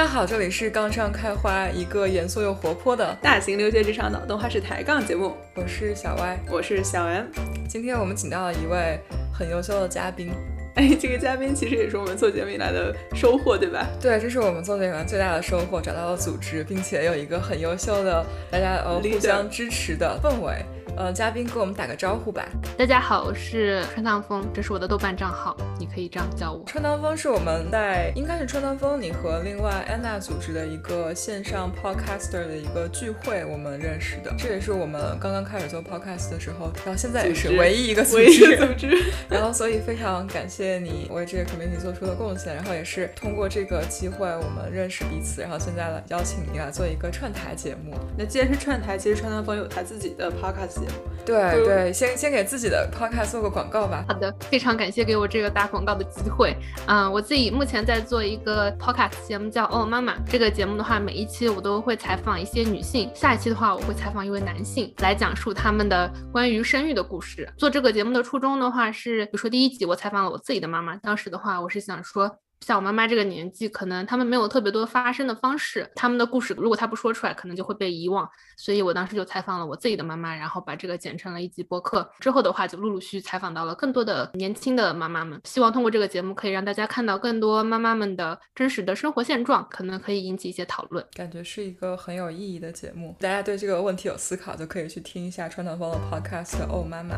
[0.00, 5.36] 家好，这里是杠上开花，一个严肃又活泼的大型留学职场脑洞花式抬杠节目。
[5.54, 7.26] 我是小歪，我是小 M。
[7.68, 8.98] 今天我们请到了一位
[9.30, 10.32] 很优秀的嘉宾。
[10.74, 13.86] 哎，这个嘉宾其实也是我们做节目以来的收获，对吧？
[14.00, 20.64] 对，这是我们做节目以来最大的收获，找到了组织，并且有一个很优秀的大家呃互相支持的氛围。
[20.96, 22.44] 呃，嘉宾给我们打个招呼吧。
[22.76, 26.62] 大家好，我是川唐风，这是我的豆瓣账号，你可以这样叫我。
[26.66, 34.34] 川唐风是我们在应该是川唐风你和另外安娜组织的一个线上 podcaster 的一个聚会，我们认识的。
[34.36, 38.56] 这也是我们刚刚开始做 podcast 的时候，到现在也是唯一一个组织。
[38.58, 39.02] 组织。
[39.30, 42.54] 然后，所以非常感谢你为这个 community 做出的贡献。
[42.54, 45.40] 然后也是通过这个机会，我们认识彼此。
[45.40, 47.94] 然后现在来邀请你来做一个串台节目。
[48.18, 51.10] 那既然是串台，其实川唐风有他自己的 podcast 节目。
[51.24, 54.04] 对对，先先给自己的 podcast 做个广告吧。
[54.08, 56.56] 好的，非常感谢给我这个打广告的机会。
[56.86, 60.16] 嗯，我自己目前在做一个 podcast 节目，叫哦妈妈。
[60.28, 67.48] 这个节目的话，每一期我都会采访一些女性，下一期的话我会采访一位男性，来讲述他们的关于生育的故事。
[67.56, 72.38] 做这个节目的初衷的话是，比如说第一集我采访了我自己自己的妈妈，当时的话我是想说。
[72.66, 78.28] 像我妈妈这个年纪，可能他们没有特别多发声的方式，他们的故事如果他不说出来，可能就会被遗忘。
[78.58, 82.06] 所以我当时就采访了我自己的妈妈，然后把这个剪成了一集播客。
[82.18, 91.02] 之后的话，就陆陆续续采访到了更多的年轻的妈妈们，希望通过这个节目可以让大家看到更多妈妈们的真实的生活现状，可能可以引起一些讨论。
[91.14, 97.16] 感觉是一个很有意义的节目，大家对这个问题有思考，就可以去听一下川南风的 podcast《哦妈妈》。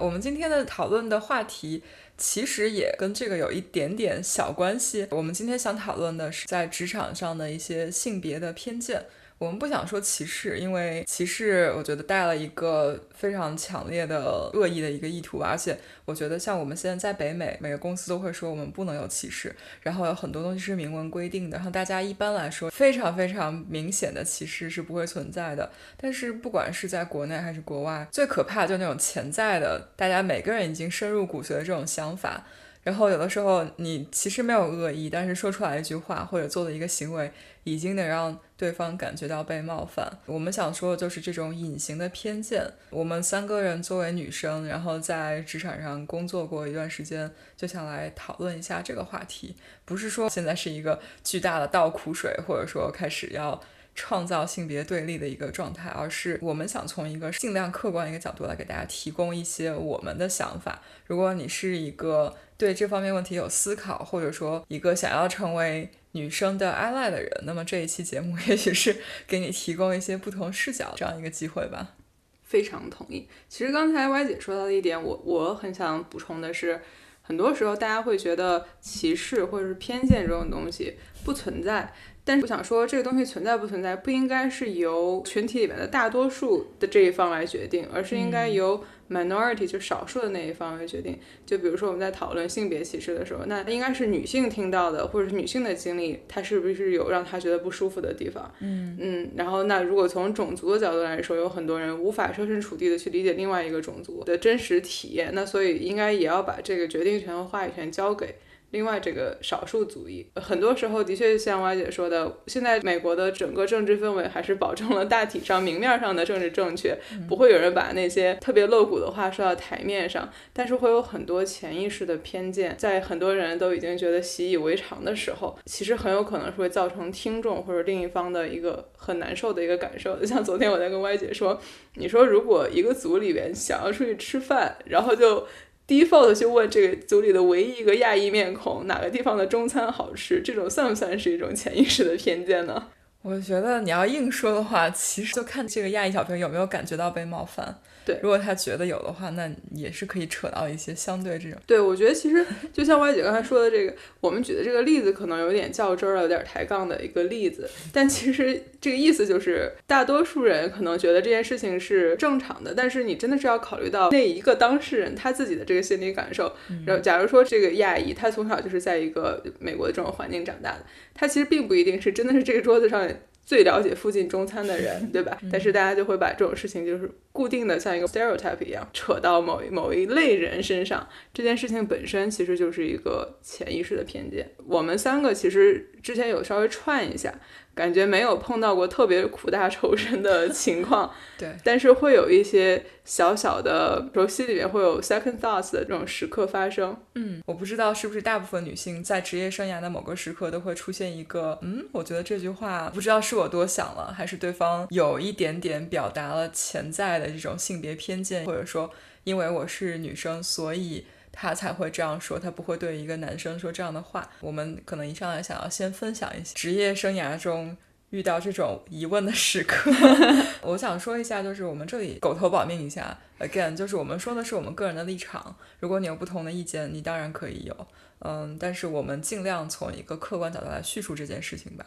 [0.00, 1.82] 我们今天的讨论的话题。
[2.20, 5.08] 其实也跟这个有一点点小关系。
[5.10, 9.06] 我们今天想讨论的是在职场上的一些性别的偏见。
[9.40, 25.70] 我们不想说歧视，因为歧视我觉得带了一个非常强烈的恶意的一个意图，而且我觉得像我们现在在北美，每个公司都会说我们不能有歧视，然后有很多东西是明文规定的，然后大家一般来说非常非常明显的歧视是不会存在的。
[25.96, 32.44] 但是不管是在国内还是国外，最可怕就那种潜在的，大家每个人已经深入骨髓的这种想法。
[32.82, 37.30] 然后有的时候你其实没有恶意，但是说出来一句话或者做的一个行为，
[37.64, 40.18] 已经能让对方感觉到被冒犯。
[40.26, 42.66] 我们想说的就是这种隐形的偏见。
[42.88, 49.56] 我们三个人作为女生，然后在职场上工作过一段时间，就想来讨论一下这个话题。
[49.84, 53.60] 不是说现在是一个巨大的倒苦水，或者说开始要。
[53.94, 60.80] 创造性别对立的一个状态，而是我们想从一个尽量客观一个角度来给大家提供一些我们的想法。
[61.06, 68.96] 如果你是一个对这方面问题有思考，或者说一个想要成为女生的 ally 的人，那么这一期节目也许是
[69.26, 71.94] 给你提供一些不同视角这样一个机会吧。
[72.42, 73.28] 非常同意。
[73.48, 76.80] 其实刚才 Y 姐说到的一点，我我很想补充的是，
[77.22, 81.92] 很多时候大家会觉得歧视或者是偏见这种东西不存在。
[82.30, 91.18] 但是我想说，这个东西存在不存在，不应该是由群体里面的大多数的这一方来决定，而是应该由 minority 就少数的那一方来决定。
[91.44, 98.48] 就比如说我们在讨论性别歧视的时候，那应该是女性听到的，或者是女性的经历，她是不是有让她觉得不舒服的地方？
[98.60, 99.30] 嗯嗯。
[99.34, 108.36] 然后那如果从种族的角度来说，有很多人无法设身处地的去理解另外一个种族的真实体验，那所以应该也要把这个决定权和话语权交给。
[108.70, 116.96] 另外，这个少数族裔，很多时候的确像歪姐说的，现在美国的整个政治氛围还是保证了大体上明面上的政治正确，
[117.28, 120.30] 不会有人把那些特别露骨的话说到台面上。
[120.52, 130.16] 但是会有很多潜意识的偏见，在很多人都已经觉得习以为常的时候，其实很有可能是会造成听众或者另一方的一个很难受的一个感受。
[130.18, 131.60] 就像昨天我在跟歪姐说，
[131.94, 135.46] 你说如果一个组里边想要出去吃饭，然后就。
[135.90, 142.86] Default 去问这个组里的唯一一个亚裔面孔哪个地方的中餐好吃，这种算不算是一种潜意识的偏见呢？
[143.22, 147.80] 我觉得你要硬说的话，其实就看这个亚裔小朋友有没有感觉到被冒犯。
[148.12, 151.58] 对，如果他觉得有的话，那也是可以扯到一些相对这种。
[151.66, 157.68] 对，我觉得其实就像歪姐刚才说的这个，我们举的这个例子可能有点较真儿了，有点抬杠的一个例子。
[157.92, 166.52] 但其实这个意思就是，大多数人可能觉得这件事情是正常的，但是你真的是要考虑到那一个当事人他自己的这个心理感受。
[166.86, 170.84] 然后，假如说这个亚裔他从小就是在一个美国的这种环境长大的，
[171.14, 173.08] 他其实并不一定是真的是这个桌子上
[173.50, 175.36] 最了解附近中餐的人，对吧？
[175.50, 177.10] 但是大家就会把这种事情就是。
[177.32, 184.50] 固定的像一个 stereotype 一样扯到某一某一类人身上，这件事情本身其实就是一个潜意识的偏见。
[184.66, 187.32] 我们三个其实之前有稍微串一下。
[187.80, 196.94] 感觉没有碰到过特别苦大仇深的 情况，对，但是会有一些小小的，比如心里面会有 second thoughts 的这种时刻发生。
[197.14, 208.90] 嗯，我不知道是不是大部分女性在职业生涯的某个时刻都会出现一个，嗯，我觉得这句话不知道是我多想了，还是对方有一点点表达了潜在的这种性别偏见，或者说
[209.24, 211.06] 因为我是女生，所以。
[211.32, 214.28] 他才会这样说，他不会对一个男生说这样的话。
[214.40, 217.76] 我们可能一上来想要先分享一些职业生涯中
[218.10, 219.90] 遇到这种疑问的时刻。
[220.62, 225.56] 我想说一下，就是我们这里狗头保命一下，again，就是我们说的是我们个人的立场。
[225.78, 227.86] 如果你有不同的意见，你当然可以有，
[228.20, 231.86] 嗯，但是我们尽量从一个客观角度来叙述这件事情吧。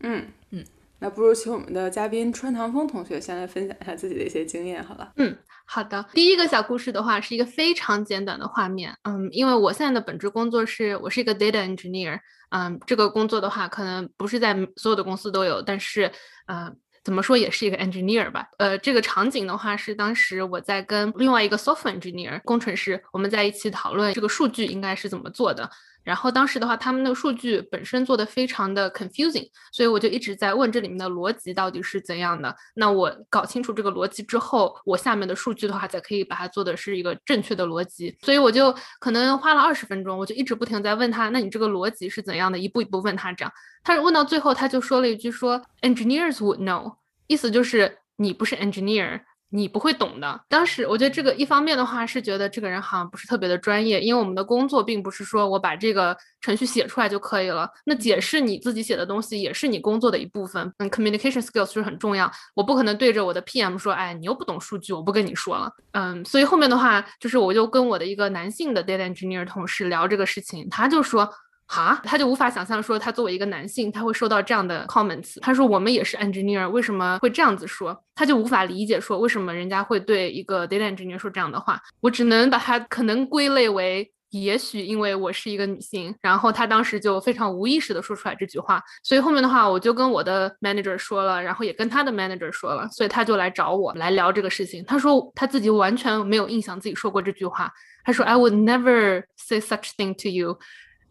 [0.00, 0.64] 嗯嗯。
[1.02, 5.12] 那不如请我们的嘉宾川唐风同学先来分享一下自己的一些经验，好了。
[5.16, 6.06] 嗯，好的。
[6.14, 8.96] 第一个小故事的话，是一个非常简短的画面。
[9.02, 12.20] 嗯，因为我现在的本职工作是我是一个 data engineer。
[12.50, 16.08] 嗯，这个工作的话，可能不是在所有的公司都有，但是，
[16.46, 16.70] 呃，
[17.02, 18.46] 怎么说也是一个 engineer 吧。
[18.58, 25.68] 呃，这个场景的话，是当时我在跟另外一个 software engineer 工程师，我们在一起讨论这个数据应该是怎么做的。
[26.04, 32.54] 然后当时的话，他们那个数据本身做的非常的 confusing，所以我就一直在问这里面的逻辑到底是怎样的。
[32.74, 38.16] 那我搞清楚这个逻辑之后，我下面的数据的话才可以把它做的是一个正确的逻辑。
[38.22, 42.58] 所以我就可能花了二十分钟，我就一直不停在问他，那你这个逻辑是怎样的？
[42.58, 43.52] 一步一步问他这样。
[43.84, 46.94] 他问到最后，他就说了一句说，engineers would know，
[47.26, 49.20] 意思就是你不是 engineer。
[49.52, 50.40] 你不会懂的。
[50.48, 57.68] 当时我觉得这个一方面的话是觉得这个人好像不是特别的专业，因为我们的工作并不是说我把这个程序写出来就可以了。
[57.84, 60.72] 那解释你自己写的东西也是你工作的一部分。
[60.78, 62.30] 嗯，communication skills 是很重要。
[62.54, 65.70] 我不可能对着我的 PM 说，哎，你又不懂数据，我不跟你说了。
[65.92, 71.28] 嗯，所以后面的话就是我就跟我的一个男性的 data engineer 同事聊这个事情，他就说。
[71.74, 75.40] 哈，他就无法想象说他作为一个男性，他会受到这样的 comments。
[75.40, 77.98] 他说我们也是 engineer，为什么会这样子说？
[78.14, 81.80] 他就无法理解说为什么人家会对一个 data engineer 说这样的话。
[82.00, 88.82] 我只能把他可能归类为，也许因为我是一个女性，然后他当时就非常无意识的说出来这句话。
[89.02, 94.84] 所以后面的话，我就跟我的 manager 说了，然后也跟他的 manager 说了，所以他就来找我来聊这个事情。
[94.84, 97.72] 他说他自己完全没有印象自己说过这句话。
[98.04, 100.58] 他说 I would never say such thing to you。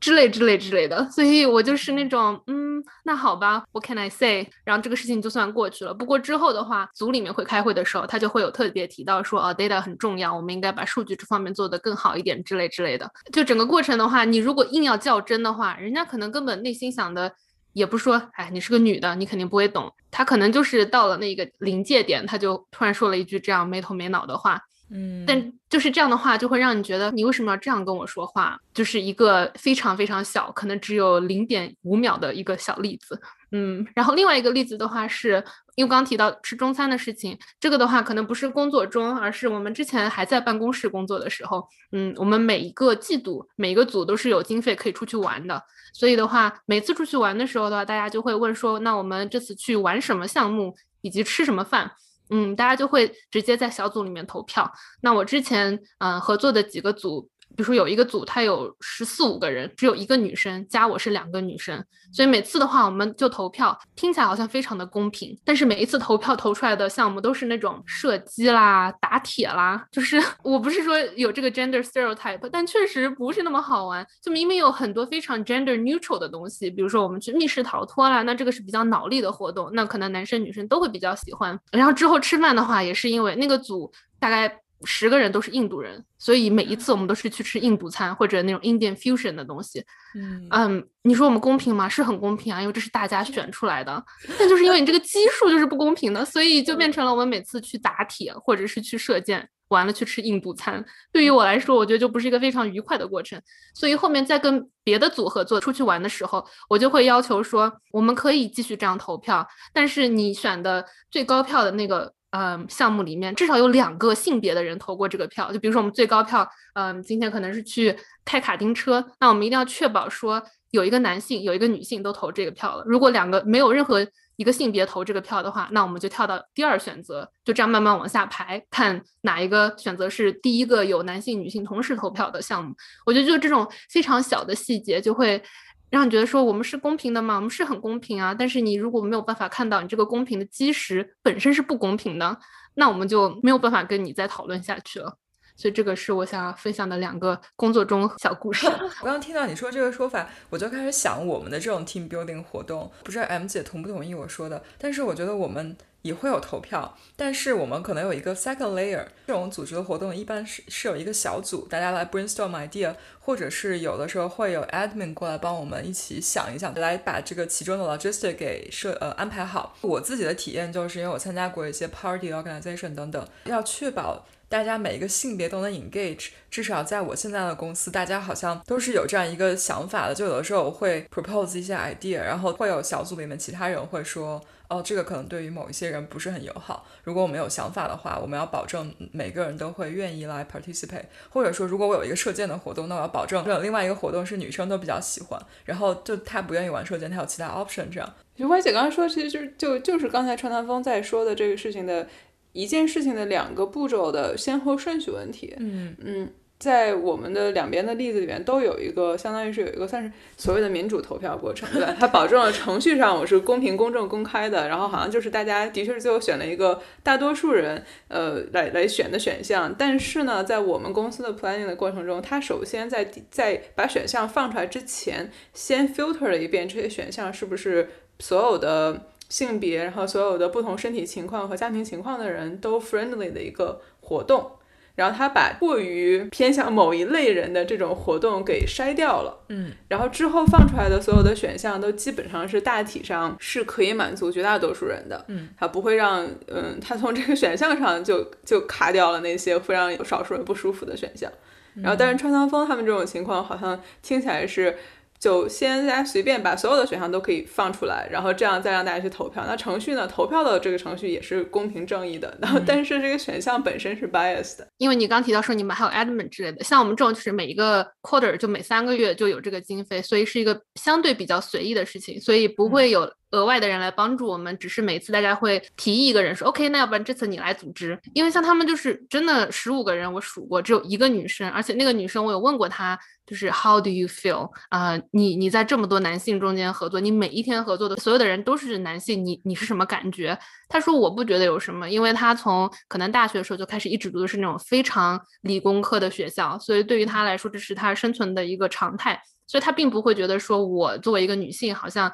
[0.01, 4.49] 之类之类之类的，所以我就是那种，嗯，那好吧，What can I say？
[4.65, 5.93] 然后这个事情就算过去了。
[5.93, 13.07] 不过之后的话，组里面会开会的时候，他就会有特别提到说，哦，data 很重要，我们应该把数据这方面做得更好一点之类之类的。
[13.31, 17.31] 就整个过程的话，你如果硬要较真的话，人家可能根本内心想的
[17.73, 19.93] 也不说，哎，你是个女的，你肯定不会懂。
[20.09, 24.59] 他可能就是到了那个临界点，他就突然说了一句这样没头没脑的话。
[24.93, 28.59] 嗯，但就是这样的话，就会让你觉得你为什么要这样跟我说话？
[28.73, 33.19] 就是一个非常非常小，可能只有零点五秒的一个小例子。
[33.53, 35.43] 嗯，然后另外一个例子的话，是
[35.75, 41.65] 因为刚提到吃中餐的事情，这个的话可能不是工作中，而是我们之前还在办公室工作的时候。
[41.93, 45.61] 嗯，我们每一个季度每一个组都是有经费可以出去玩的，
[45.93, 51.91] 所以的话，每次出去玩的时候的话，大家就会问说，那我们这次去玩什么项目，以及吃什么饭？
[52.31, 54.71] 嗯，大家就会直接在小组里面投票。
[55.01, 57.29] 那我之前嗯合作的几个组。
[57.55, 61.83] 比如说有一个组，它有十四五个人，只有一个女生，加我是两个女生，
[62.13, 65.37] 所以每次的话，我们就投票，听起来好像非常的公平。
[65.43, 74.05] 但是每一次投票投出来的项目都是那种射击啦、打铁啦，就是 我不是说有这个 gender stereotype，但确实不是那么好玩。
[74.21, 81.59] 就明明有很多非常 gender neutral 的东西，比如说我们去密室逃脱啦，那这个是比较脑力的活动，那可能男生女生都会比较喜欢。
[81.71, 84.59] 然后之后吃饭的话，也是因为那个组大概。
[84.83, 89.83] 十个人都是印度人，所以每一次我们都是去吃印度餐或者那种 Indian fusion 的东西。
[90.15, 91.87] 嗯嗯，你说我们公平吗？
[91.87, 94.03] 是很公平啊，因为这是大家选出来的。
[94.39, 100.83] 但就是因为你这个基数就是不公平的，所以就变成了我们每次去打铁或者是去射箭，完了去吃印度餐。
[101.11, 103.39] 对于我来说，我觉得就不是一个非常愉快的过程。
[103.75, 112.13] 所以后面再跟别的组合做出去玩的时候，我就会要求说，我们可以继续这样投票，但是你选的最高票的那个。
[112.31, 115.51] 嗯，项目里面至少有两个性别的人投过这个票。
[115.51, 117.95] 就比如说我们最高票，嗯，今天可能是去
[118.25, 122.83] 开卡丁车，那我们一定要确保说有一个男性，有一个女性都投这个票了。
[122.85, 124.05] 如果两个没有任何
[124.37, 132.73] 一个性别投这个票的话，那我们就跳到第二选择，就这样慢慢往下排，看哪一个选择是第一个有男性、女性同时投票的项目。
[133.05, 135.41] 我觉得就这种非常小的细节就会。
[135.91, 137.35] 让你觉得说我们是公平的吗？
[137.35, 142.35] 我们是很公平啊，但是你如果没有办法看到你这个公平的基石本身是不公平的，
[142.75, 145.17] 那我们就没有办法跟你再讨论下去了。
[145.57, 148.65] 所以这个是我想要分享的两个工作中小故事。
[149.03, 154.63] 我刚听到你说这个说法，我就开始想我们的这种 team building 活动，不知道 M 姐同不同意我说的？
[154.79, 159.05] 但是我觉得我们也会有投票，但是我们可能有一个 second layer。
[159.27, 169.77] 这种组织的活动一般是是有一个小组，大家来 brainstorm idea，或者是有的时候会有 admin 过来帮我们一起想一想，来把这个其中的 logistic 给设呃安排好。
[169.81, 174.25] 我自己的体验就是，因为我参加过一些 party organization 等等，要确保。
[174.51, 180.13] 大家每一个性别都能 engage，至少在我现在的公司，大家好像都是有这样一个想法的。
[180.13, 186.85] 就有的时候我会 propose 一些 idea，然后会有小组里面其他人会说，哦，这个可能对于某一些人不是很友好。
[187.05, 191.05] 如果我们有想法的话，我们要保证每个人都会愿意来 participate。
[191.29, 195.41] 或者说，如果我有一个射箭的活动，那我要保证另外一个活动是女生都比较喜欢。
[195.63, 198.13] 然后就他不愿意玩射箭，他有其他 option 这样。
[198.35, 202.05] 就歪姐刚刚说，其实就是就就是刚才川南风在说的这个事情的。
[202.53, 206.29] 一件事情的两个步骤的先后顺序问题，嗯嗯，
[206.59, 211.95] 在我们的两边的例子里面都有一个，相当于是有一个算是所谓的民主投票过程，对吧？
[211.99, 227.89] 它保证了程序上我是公平、公正、公开的，然后好像就是大家的确是最后选了一个大多数人呃来来选的选项，但是呢，在我们公司的 planning 的过程中，它首先在在把选项放出来之前，先 filter 了一遍这些选项是不是
[228.19, 229.07] 所有的。
[229.31, 234.51] 性别，然后所有的不同身体情况和家庭情况的人都 friendly 的一个活动，
[234.95, 251.31] 然后他把过于偏向某一类人的这种活动给筛掉了，嗯，然后之后放出来的所有的选项都基本上是大体上是可以满足绝大多数人的，嗯，他不会让，嗯，他从这个选项上就就卡掉了那些会让有少数人不舒服的选项，
[251.75, 254.75] 然后但是川藏风他们这种情况好像听起来是。
[255.21, 259.43] 就先大家随便把所有的选项都可以放出来，然后这样再让大家去投票。
[259.45, 260.07] 那程序呢？
[260.07, 262.35] 投票的这个程序也是公平正义的。
[262.41, 264.67] 然后， 但是这个选项本身是 biased 的。
[264.79, 274.57] 因为你刚提到说你们还有 admin 之类的，像我们这种就是每一个 quarter 就每三个月就有这个经费，所以是一个相对比较随意的事情，所以不会有额外的人来帮助我们。
[274.57, 277.99] 只是每次大家会提议一个人说 OK，那要不然这次你来组织。
[278.13, 282.99] 因为像他们就是真的十五个人，我数过只有一个女生，而且那个女生我有问过她。
[283.23, 284.99] 就是 How do you feel 啊？
[285.11, 290.37] 你你在这么多男性中间合作，你每一天合作的所有的人都是男性，你你是什么感觉？
[290.67, 302.11] 她说我不觉得有什么，因为她从可能大学的时候就开始一直读的是那种非常理工科的学校，所以对于她来说这是她生存的一个常态，所以她并不会觉得说我作为一个女性好像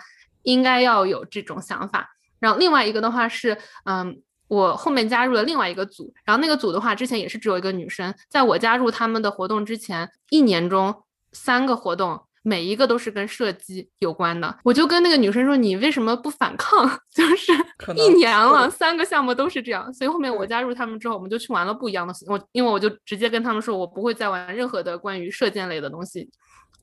[0.48, 2.10] 应该要有这种想法。
[2.40, 4.22] 然后另外一个的话是，嗯。
[4.50, 8.16] 我后面加入了另外一个组，然后那个组的话，之前也是只有一个女生。
[8.30, 11.04] 在我加入他们的活动之前，一年中。
[11.34, 14.58] 三个活动，每一个都是跟射击有关的。
[14.64, 17.52] 我就跟那个女生说：“你为什么不反抗？” 就是
[17.98, 19.94] 一年了，三个项目都是这样。
[19.94, 22.14] 所以后面我加入他们之后，我们就去玩了不一样的。
[22.28, 26.30] 我因为我就直接跟他们说，我不会再玩任何的关于射箭类的东西。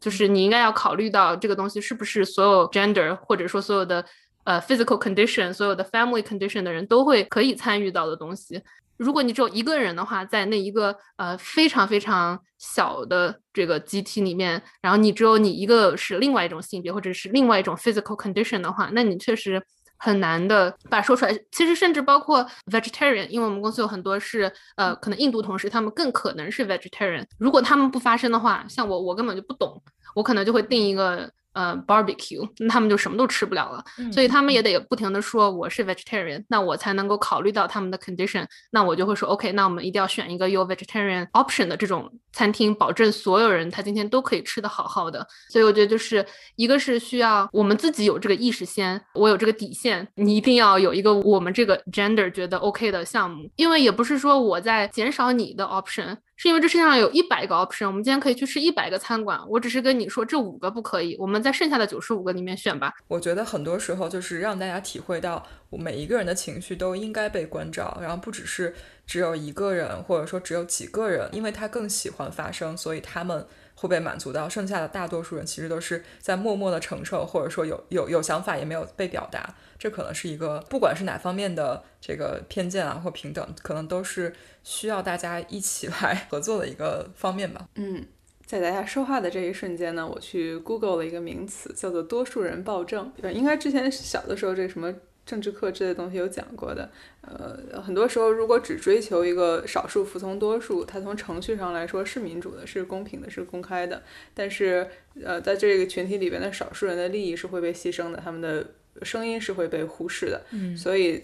[0.04, 4.04] 就是你应该要考虑到这个东西是不是所有 gender 或者说所有的
[4.44, 8.62] 呃 physical condition、所有的 family condition 的人都会可以参与到的东西。
[8.98, 19.60] 如果你只有一个人的话，在那一个呃非常非常小的这个集体里面，然后你只有你一个是另外一种性别或者是另外一种 physical condition 的话，那你确实
[19.96, 21.36] 很难的把说出来。
[21.50, 27.24] 其实甚至包括 vegetarian，因为我们公司有很多是呃可能印度同事，他们更可能是 vegetarian。
[27.38, 29.82] 如果他们不发声的话，像我我根本就不懂，
[30.14, 31.30] 我可能就会定一个。
[31.54, 45.24] 呃，barbecue，那他们就什么都吃不了了，所以他们也得不停的说我是 vegetarian，那我才能够考虑到他们的 condition，那我就会说 OK，那我们一定要选一个有 vegetarian option 的这种餐厅，保证所有人他今天都可以吃的好好的。
[45.48, 56.16] 所以我觉得就是一个是需要我们自己有这个意识先，我有这个底线，你一定要有一个我们这个 gender 觉得 OK 的项目，因为也不是说我在减少你的 option。
[56.36, 59.40] 是因为这世界上有一百个 option，我们今天可以去吃一百个餐馆。
[59.48, 62.92] 我只是跟你说这五个不可以，我们在剩下的九十五个里面选吧。
[63.06, 68.74] 我觉得很多时候就是让大家体会到，每一个人的情绪都应该被关照，然后不只是
[69.06, 74.48] 只有一个人，或者说只有几个人，因为他更喜欢发声，所以他们会被满足到。
[74.48, 79.54] 剩下的大多数人其实都是在默默的承受，或者说有有有想法也没有被表达。
[79.78, 87.68] 这可能是一个不管是哪方面的这个偏见啊，或平等，可能都是需要大家一起 来合作的一个方面吧。
[87.74, 88.06] 嗯，
[88.46, 93.12] 在大家说话的这一瞬间呢，我去 Google 了一个名词，叫做多数人暴政。
[93.20, 94.94] 对，应该之前小的时候，这什么
[95.26, 96.90] 政治课之类东西有讲过的。
[97.22, 104.02] 呃，很多时候如果只追求一个少数服从多数，它从程序上来说是民主的，是公平的，是公开的。
[104.34, 104.86] 但是，
[105.22, 108.66] 呃，在这个群体里边的少数人的利益是会被牺牲的，他们的。
[109.02, 110.40] 声音是会被忽视的，
[110.76, 111.20] 所以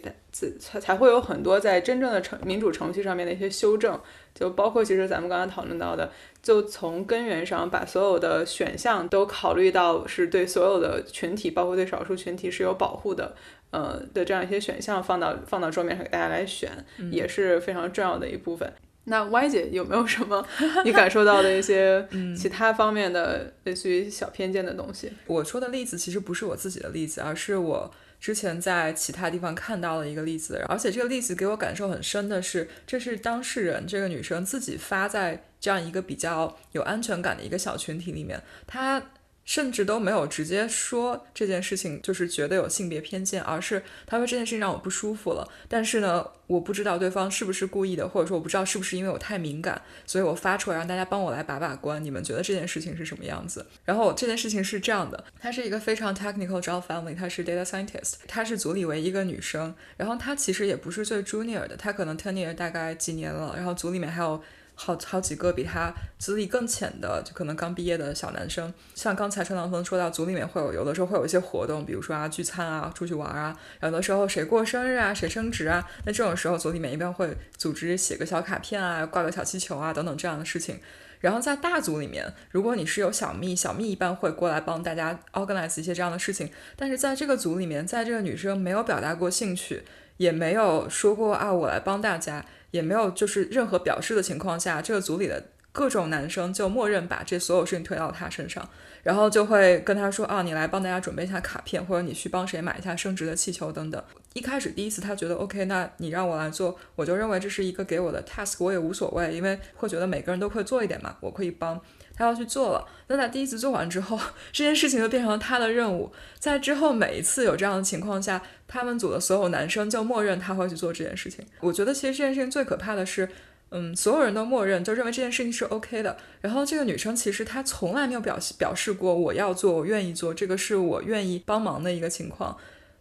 [0.58, 3.98] 才才会有很多在真正的程民主程序上面的一些修正，
[4.34, 6.10] 就包括其实咱们刚刚讨论到的，
[6.42, 13.36] 就从根源上把所有的选项都考虑到是对所有的群体，包括对少数群体是有保护的，
[13.70, 16.70] 呃的这样一些选项放到放到桌面上给大家来选，
[17.10, 18.72] 也是非常重要的一部分。
[19.04, 20.46] 那 Y 姐有没有什么
[20.84, 25.10] 你感受到的一些其他方面的类似于小偏见的东西？
[25.26, 39.02] 我说的例子其实不是我自己的例子，而是我之前在其他地方看到的一个例子，而且这个例子给我感受很深的是，这是当事人这个女生自己发在这样一个比较有安全感的一个小群体里面，她。
[39.50, 45.44] 甚至都没有直接说这件事情，就是觉得有性别偏见，而是他说这件事情让我不舒服了。
[45.66, 52.00] 但是呢，我不知道对方是不是故意的，或者说我不知道是不是因为我太敏感，所以我发出来让大家帮我来把把关。
[52.04, 53.66] 你们觉得这件事情是什么样子？
[53.84, 59.74] 然后这件事情是这样的，她是一个非常 technical job family，她是 data scientist，她是组里唯一一个女生。
[59.96, 63.54] 然后她其实也不是最 junior 的，她可能 tenure 大概几年了。
[63.56, 64.40] 然后组里面还有。
[64.82, 80.80] 好好几个比他资历更浅的，就可能刚毕业的小男生，像刚才陈浪峰说到，组里面会有有的时候会有一些活动，比如说啊聚餐啊，出去玩啊，有的时候谁过生日啊，谁升职啊，那这种时候组里面一般会组织写个小卡片啊，挂个小气球啊等等这样的事情。
[81.20, 86.50] 然后在大组里面，如果你是有小蜜，小蜜一般会过来帮大家 organize 一些这样的事情。
[86.76, 89.82] 但是在这个组里面，在这个女生没有表达过兴趣，
[90.20, 92.44] 也没有说过啊我来帮大家。
[92.70, 98.64] 也没有就是任何表示的情况下，这个组里的各种男生就默认把这所有事情推到他身上，
[99.02, 104.00] 然后就会跟他说啊，你来帮大家准备一下卡片，或者你去帮谁买一下升职的气球等等。
[104.34, 111.80] 一开始第一次他觉得 OK，那你让我来做，我就认为这是一个给我的 task，我也无所谓，因为会觉得每个人都会做一点嘛，我可以帮。
[112.20, 114.20] 他要去做了，那他第一次做完之后，
[114.52, 116.12] 这件事情就变成了他的任务。
[116.38, 121.42] 在之后每一次有这样的情况下，他们组的所有男生就默认他会去做这件事情。
[121.60, 123.26] 我觉得其实这件事情最可怕的是，
[123.70, 126.18] 嗯，所有人都默认，就认为这件事情是 OK 的。
[126.42, 132.54] 然后这个女生其实她从来没有表表示过我要做，我愿意做，这个是我愿意帮忙的一个情况。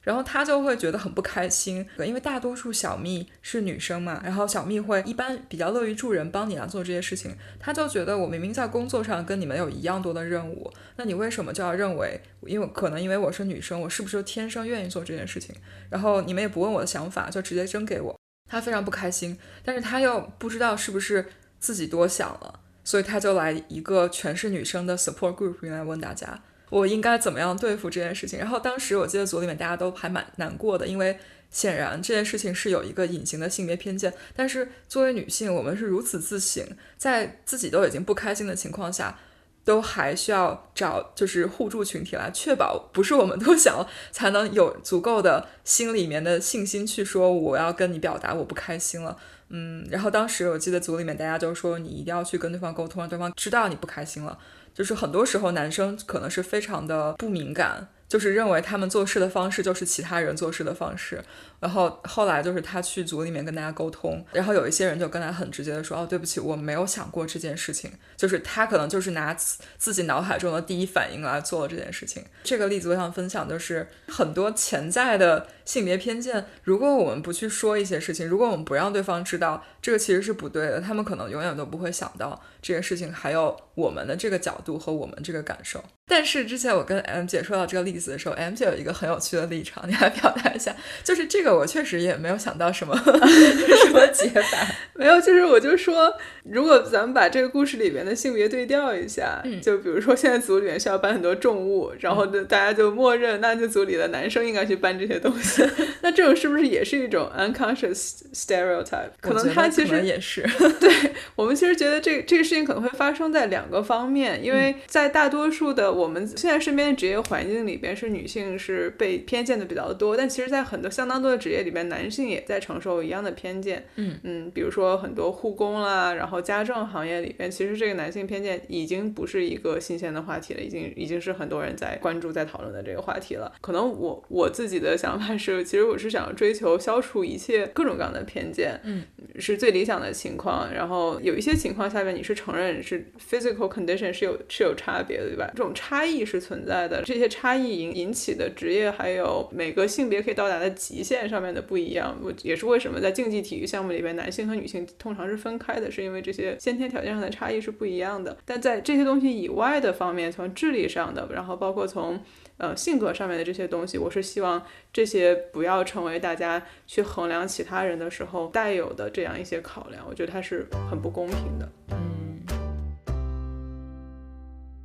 [0.09, 7.37] 然后他就会觉得很不开心，因为大多数小蜜是女生嘛，然后小蜜会一般比较乐于助人，帮你来做这些事情。
[7.59, 15.55] 他就觉得我明明在工作上跟你们有一样多的任务，那你为什么就要认为，因为可能因为我是女生，我是不是天生愿意做这件事情？
[15.91, 18.19] 然后你们也不问我的想法，就直接扔给我，
[18.49, 19.37] 他非常不开心。
[19.63, 21.23] 但是他又不知道是不是
[21.59, 26.41] 自己多想了，所以他就来一个全是女生的 support group 来问大家。
[26.69, 28.39] 我应该怎么样对付这件事情？
[28.39, 31.17] 然后当时我记得组里面大家都还蛮难过的，因为
[31.49, 34.13] 显然这件事情是有一个隐形的性别偏见。
[34.35, 36.63] 但是作为女性，我们是如此自省，
[36.97, 39.17] 在自己都已经不开心的情况下，
[39.65, 49.17] 都还需要找就是互助群体来确保不是我们都想才能有足够的心里面的信心去说我要跟你表达我不开心了。
[49.49, 54.37] 嗯，然后当时我记得组里面大家就说你一定要去跟对方沟通，让对方知道你不开心了。
[54.73, 61.23] 就是很多时候，男生可能是非常的不敏感，就是认为他们做事的方式就是其他人做事的方式。
[61.59, 69.33] 然后后来就是他去组里面跟大家沟通，然后有一些人就跟他很直接的说：“哦，对不起，我没有想过这件事情。”就是他可能就是拿
[69.77, 72.23] 自己脑海中的第一反应来做了这件事情。
[72.43, 85.83] 这个例子我想分享，就是很多潜在的性别偏见，如果我们不去说一些事情，如果我们不让对方知道这个其实是不对的，他们可能永远都不会想到这件事情还有我们的这个角度和我们这个感受。
[86.07, 91.48] 但是之前我跟 M 姐说到这个例子的时候，M 姐有一个很有趣的立场，你来表达一下，就是这个。
[91.49, 105.63] 我确实也没有想到什么 什么解法， 没有，就是我就说，如果咱们把这个故事里边的性别对调一下，就比如说现在组里面需要搬很多重物，然后大家就默认，那就组里的男生应该去搬这些东西，
[106.01, 109.09] 那这种是不是也是一种 unconscious stereotype？
[109.19, 110.41] 可能他其实也是，
[110.79, 110.91] 对
[111.35, 121.38] 我们其实觉得这这个事情可能会发生在两个方面，因为在大多数的我们现在身边的职业环境里边，是女性是被偏见的比较多，但其实，在很多相当多的。
[121.39, 123.83] 职业里边，男性也在承受一样的偏见。
[123.95, 133.51] 嗯嗯，比如说很多护工啦，然后家政行业里边，其实这个男性偏见已经不是一个新鲜的话题了，已经已经是很多人在关注、在讨论的这个话题了。
[133.61, 135.49] 可能我我自己的想法是。
[135.49, 139.03] 是，其实我是想追求消除一切各种各样的偏见，嗯，
[139.39, 140.69] 是最理想的情况。
[140.73, 145.49] 然后有一些情况下面，你是承认是 physical condition 是有是有差别的，对吧？
[145.55, 158.35] 这种差异是存在的，这些差异引引起的职业还有每个性别可以到达的极限上面的不一样，我也是为什么在竞技体育项目里边，男性和女性通常是分开的，是因为这些先天条件上的差异是不一样的。
[158.43, 162.19] 但在这些东西以外的方面，从智力上的，然后包括从
[162.57, 164.61] 呃性格上面的这些东西，我是希望
[164.91, 172.08] 这些不要成为大家去衡量其他人的时候带有的这样一些考量，我觉得它是很不公平的。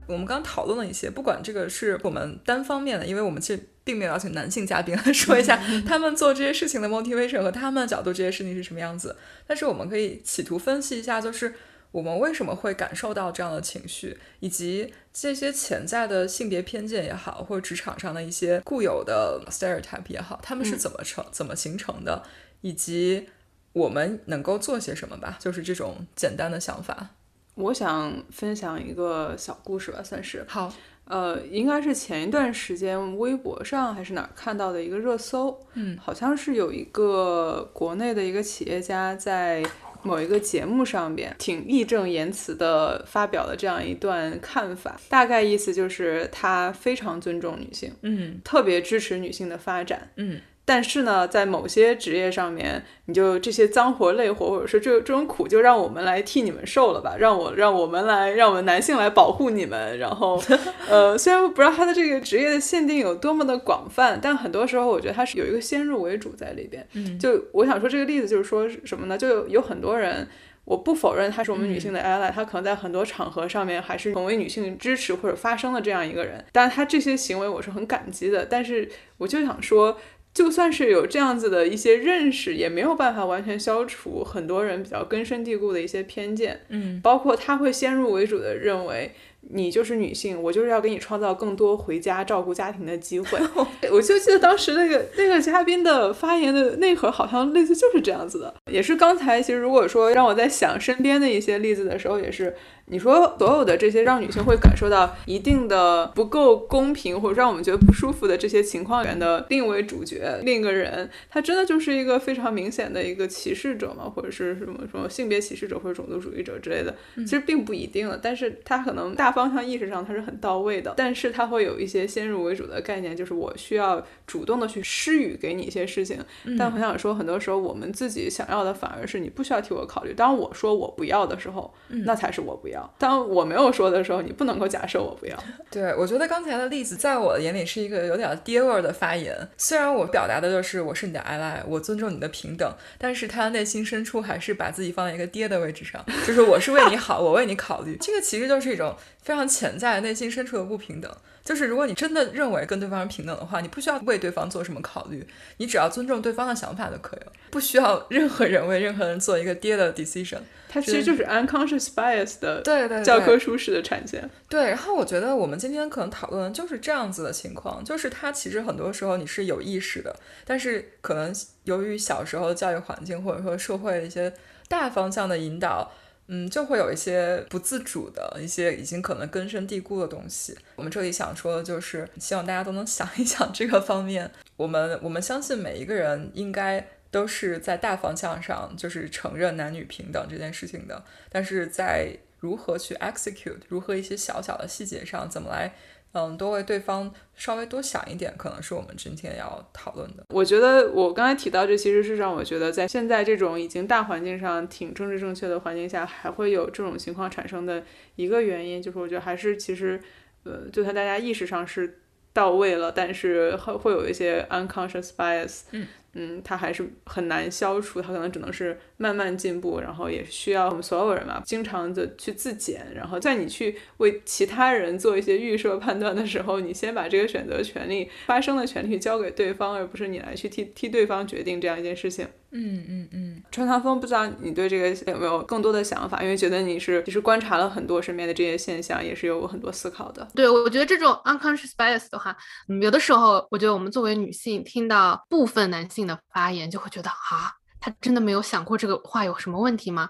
[0.06, 11.54] 我们刚讨论了一些，不管这个是我们单方面的，因为我们其实并没有邀请男性嘉宾来说一下他们做这些事情的 motivation 和他们角度这些事情是什么样子，但是我们可以企图分析一下，就是
[11.92, 22.22] 我们为什么会感受到这样的情绪，以及这些潜在的性别偏见也好，或者职场上的一些固有的 stereotype 也好，他们是怎么成、怎么形成的，
[22.62, 23.28] 以及
[23.72, 27.10] 我们能够做些什么吧，就是这种简单的想法。
[27.54, 30.44] 我想分享一个小故事吧，算是。
[30.48, 30.72] 好，
[31.04, 39.62] 呃，应该是前一段时间微博上还是哪儿看到的一个热搜，嗯，好像是有一个国内的一个企业家在
[40.02, 48.40] 某一个节目上边挺义正言辞的发表了这样一段看法，大概意思就是他非常尊重女性，嗯。
[48.44, 59.98] 特别支持女性的发展，嗯但是呢，在某些职业上面，你就这些脏活累活，或者说这这种苦，就让我们来替你们受了吧，让我让我们来，让我们男性来保护你们。
[59.98, 60.42] 然后，
[60.88, 66.86] 呃，虽然我不知道他的这个职业的限定有多么的广泛，但很多时候我觉得他是有一个先入为主在里边。
[66.94, 69.18] 嗯，就我想说这个例子就是说什么呢？
[69.18, 70.26] 就有有很多人。
[70.66, 76.42] 我不否认他是我们女性的 ally，、他可能在很多场合上面还是成为女性支持或者发声的这样一个人。
[76.52, 79.98] 但是他这些行为我是很感激的，但是我就想说，
[80.34, 89.12] 就算是有这样子的一些认识，也没有办法完全消除很多人比较根深蒂固的一些偏见，嗯包括他会先入为主的认为。
[89.50, 93.38] 你就是女性，我就是要给你创造更多回家照顾家庭的机会。
[93.92, 98.54] 我就记得当时那个那个嘉宾的发言的内核，好像类似就是这样子的。
[98.72, 118.18] 也是刚才其实如果说让我在想身边的一些例子的时候，也是你说所有的这些让女性会感受到一定的不够公平或者让我们觉得不舒服的这些情况里面的另一位主角，另一个人，他真的就是一个非常明显的一个歧视者嘛，或者是什么什么性别歧视者或者种族主义者之类的，其实并不一定了。
[118.22, 126.18] 但是他可能大方向意识上他是很到位的，但是他会有一些先入为主的概念，就是我需要主动的去施予给你一些事情。
[126.58, 130.12] 但我想说，很多时候我们自己想要的反而是你不需要替我考虑。
[130.12, 132.73] 当我说我不要的时候，那才是我不要。
[132.98, 135.36] 当我没有说的时候，你不能够假设我不要。
[135.70, 139.36] 对，我觉得刚才的例子在我的眼里是一个有点爹味儿的发言。
[139.56, 147.96] 虽然我表达的就是我是你的 ally，我尊重你的平等，但是他内心深处还是把自己放在一个爹的位置上，就是我是为你好，我为你考虑。
[148.00, 151.12] 这个其实就是一种非常潜在内心深处的不平等。
[151.42, 155.26] 就是如果你真的认为跟对方是平等的话，你不需要为对方做什么考虑，
[155.58, 160.38] 你只要尊重对方的想法就可以了，不需要 任何人为任何人做一个爹的 decision。
[160.70, 164.28] 它其实就是 unconscious bias 的对对对教科书式的产现。
[164.48, 171.30] 对，然后我觉得我们今天可能讨论的就是这样子的情况，就是它其实很多时候你是有意识的，但是可能
[171.64, 174.32] 由于小时候的教育环境或者说社会的一些
[174.66, 175.92] 大方向的引导，
[176.26, 180.56] 嗯，就会有一些不自主的一些已经可能根深蒂固的东西。
[180.76, 184.30] 我们这里想说的就是，希望大家都能想一想这个方面。
[184.56, 195.74] 我们我们相信每一个人应该都是在大方向上就是承认男女平等这件事情的，但是在如何去 execute，如何一些小小的细节上怎么来，
[196.14, 200.24] 嗯，多为对方稍微多想一点，可能是我们今天要讨论的。
[200.28, 207.82] 我觉得我刚才提到这，其实是让我觉得在现在这种已经大环境上挺政治正确的环境下，还会有这种情况产生的
[208.14, 210.00] 一个原因，就是我觉得还是其实，
[210.44, 212.00] 呃，就算大家意识上是
[212.32, 232.26] 到位了，但是会会有一些 unconscious bias，嗯嗯，它还是很难消除，它可能只能是慢慢进步，然后也需要我们所有人嘛，经常的去自检，然后在你去为其他人做一些预设判断的时候，你先把这个选择权利、发生的权利交给对方，而不是你来去替替对方决定这样一件事情。
[232.56, 236.22] 嗯嗯嗯，川唐风，不知道你对这个有没有更多的想法？
[236.22, 240.28] 因为觉得你是其实观察了很多身边的这些现象，也是有很多思考的。
[240.36, 242.36] 对，我觉得这种 unconscious bias 的话，
[242.68, 247.50] 嗯，有的时候我觉得我们作为女性听到部分男性的发言，就会觉得啊，
[247.84, 250.08] 他真的没有想过这个话有什么问题吗？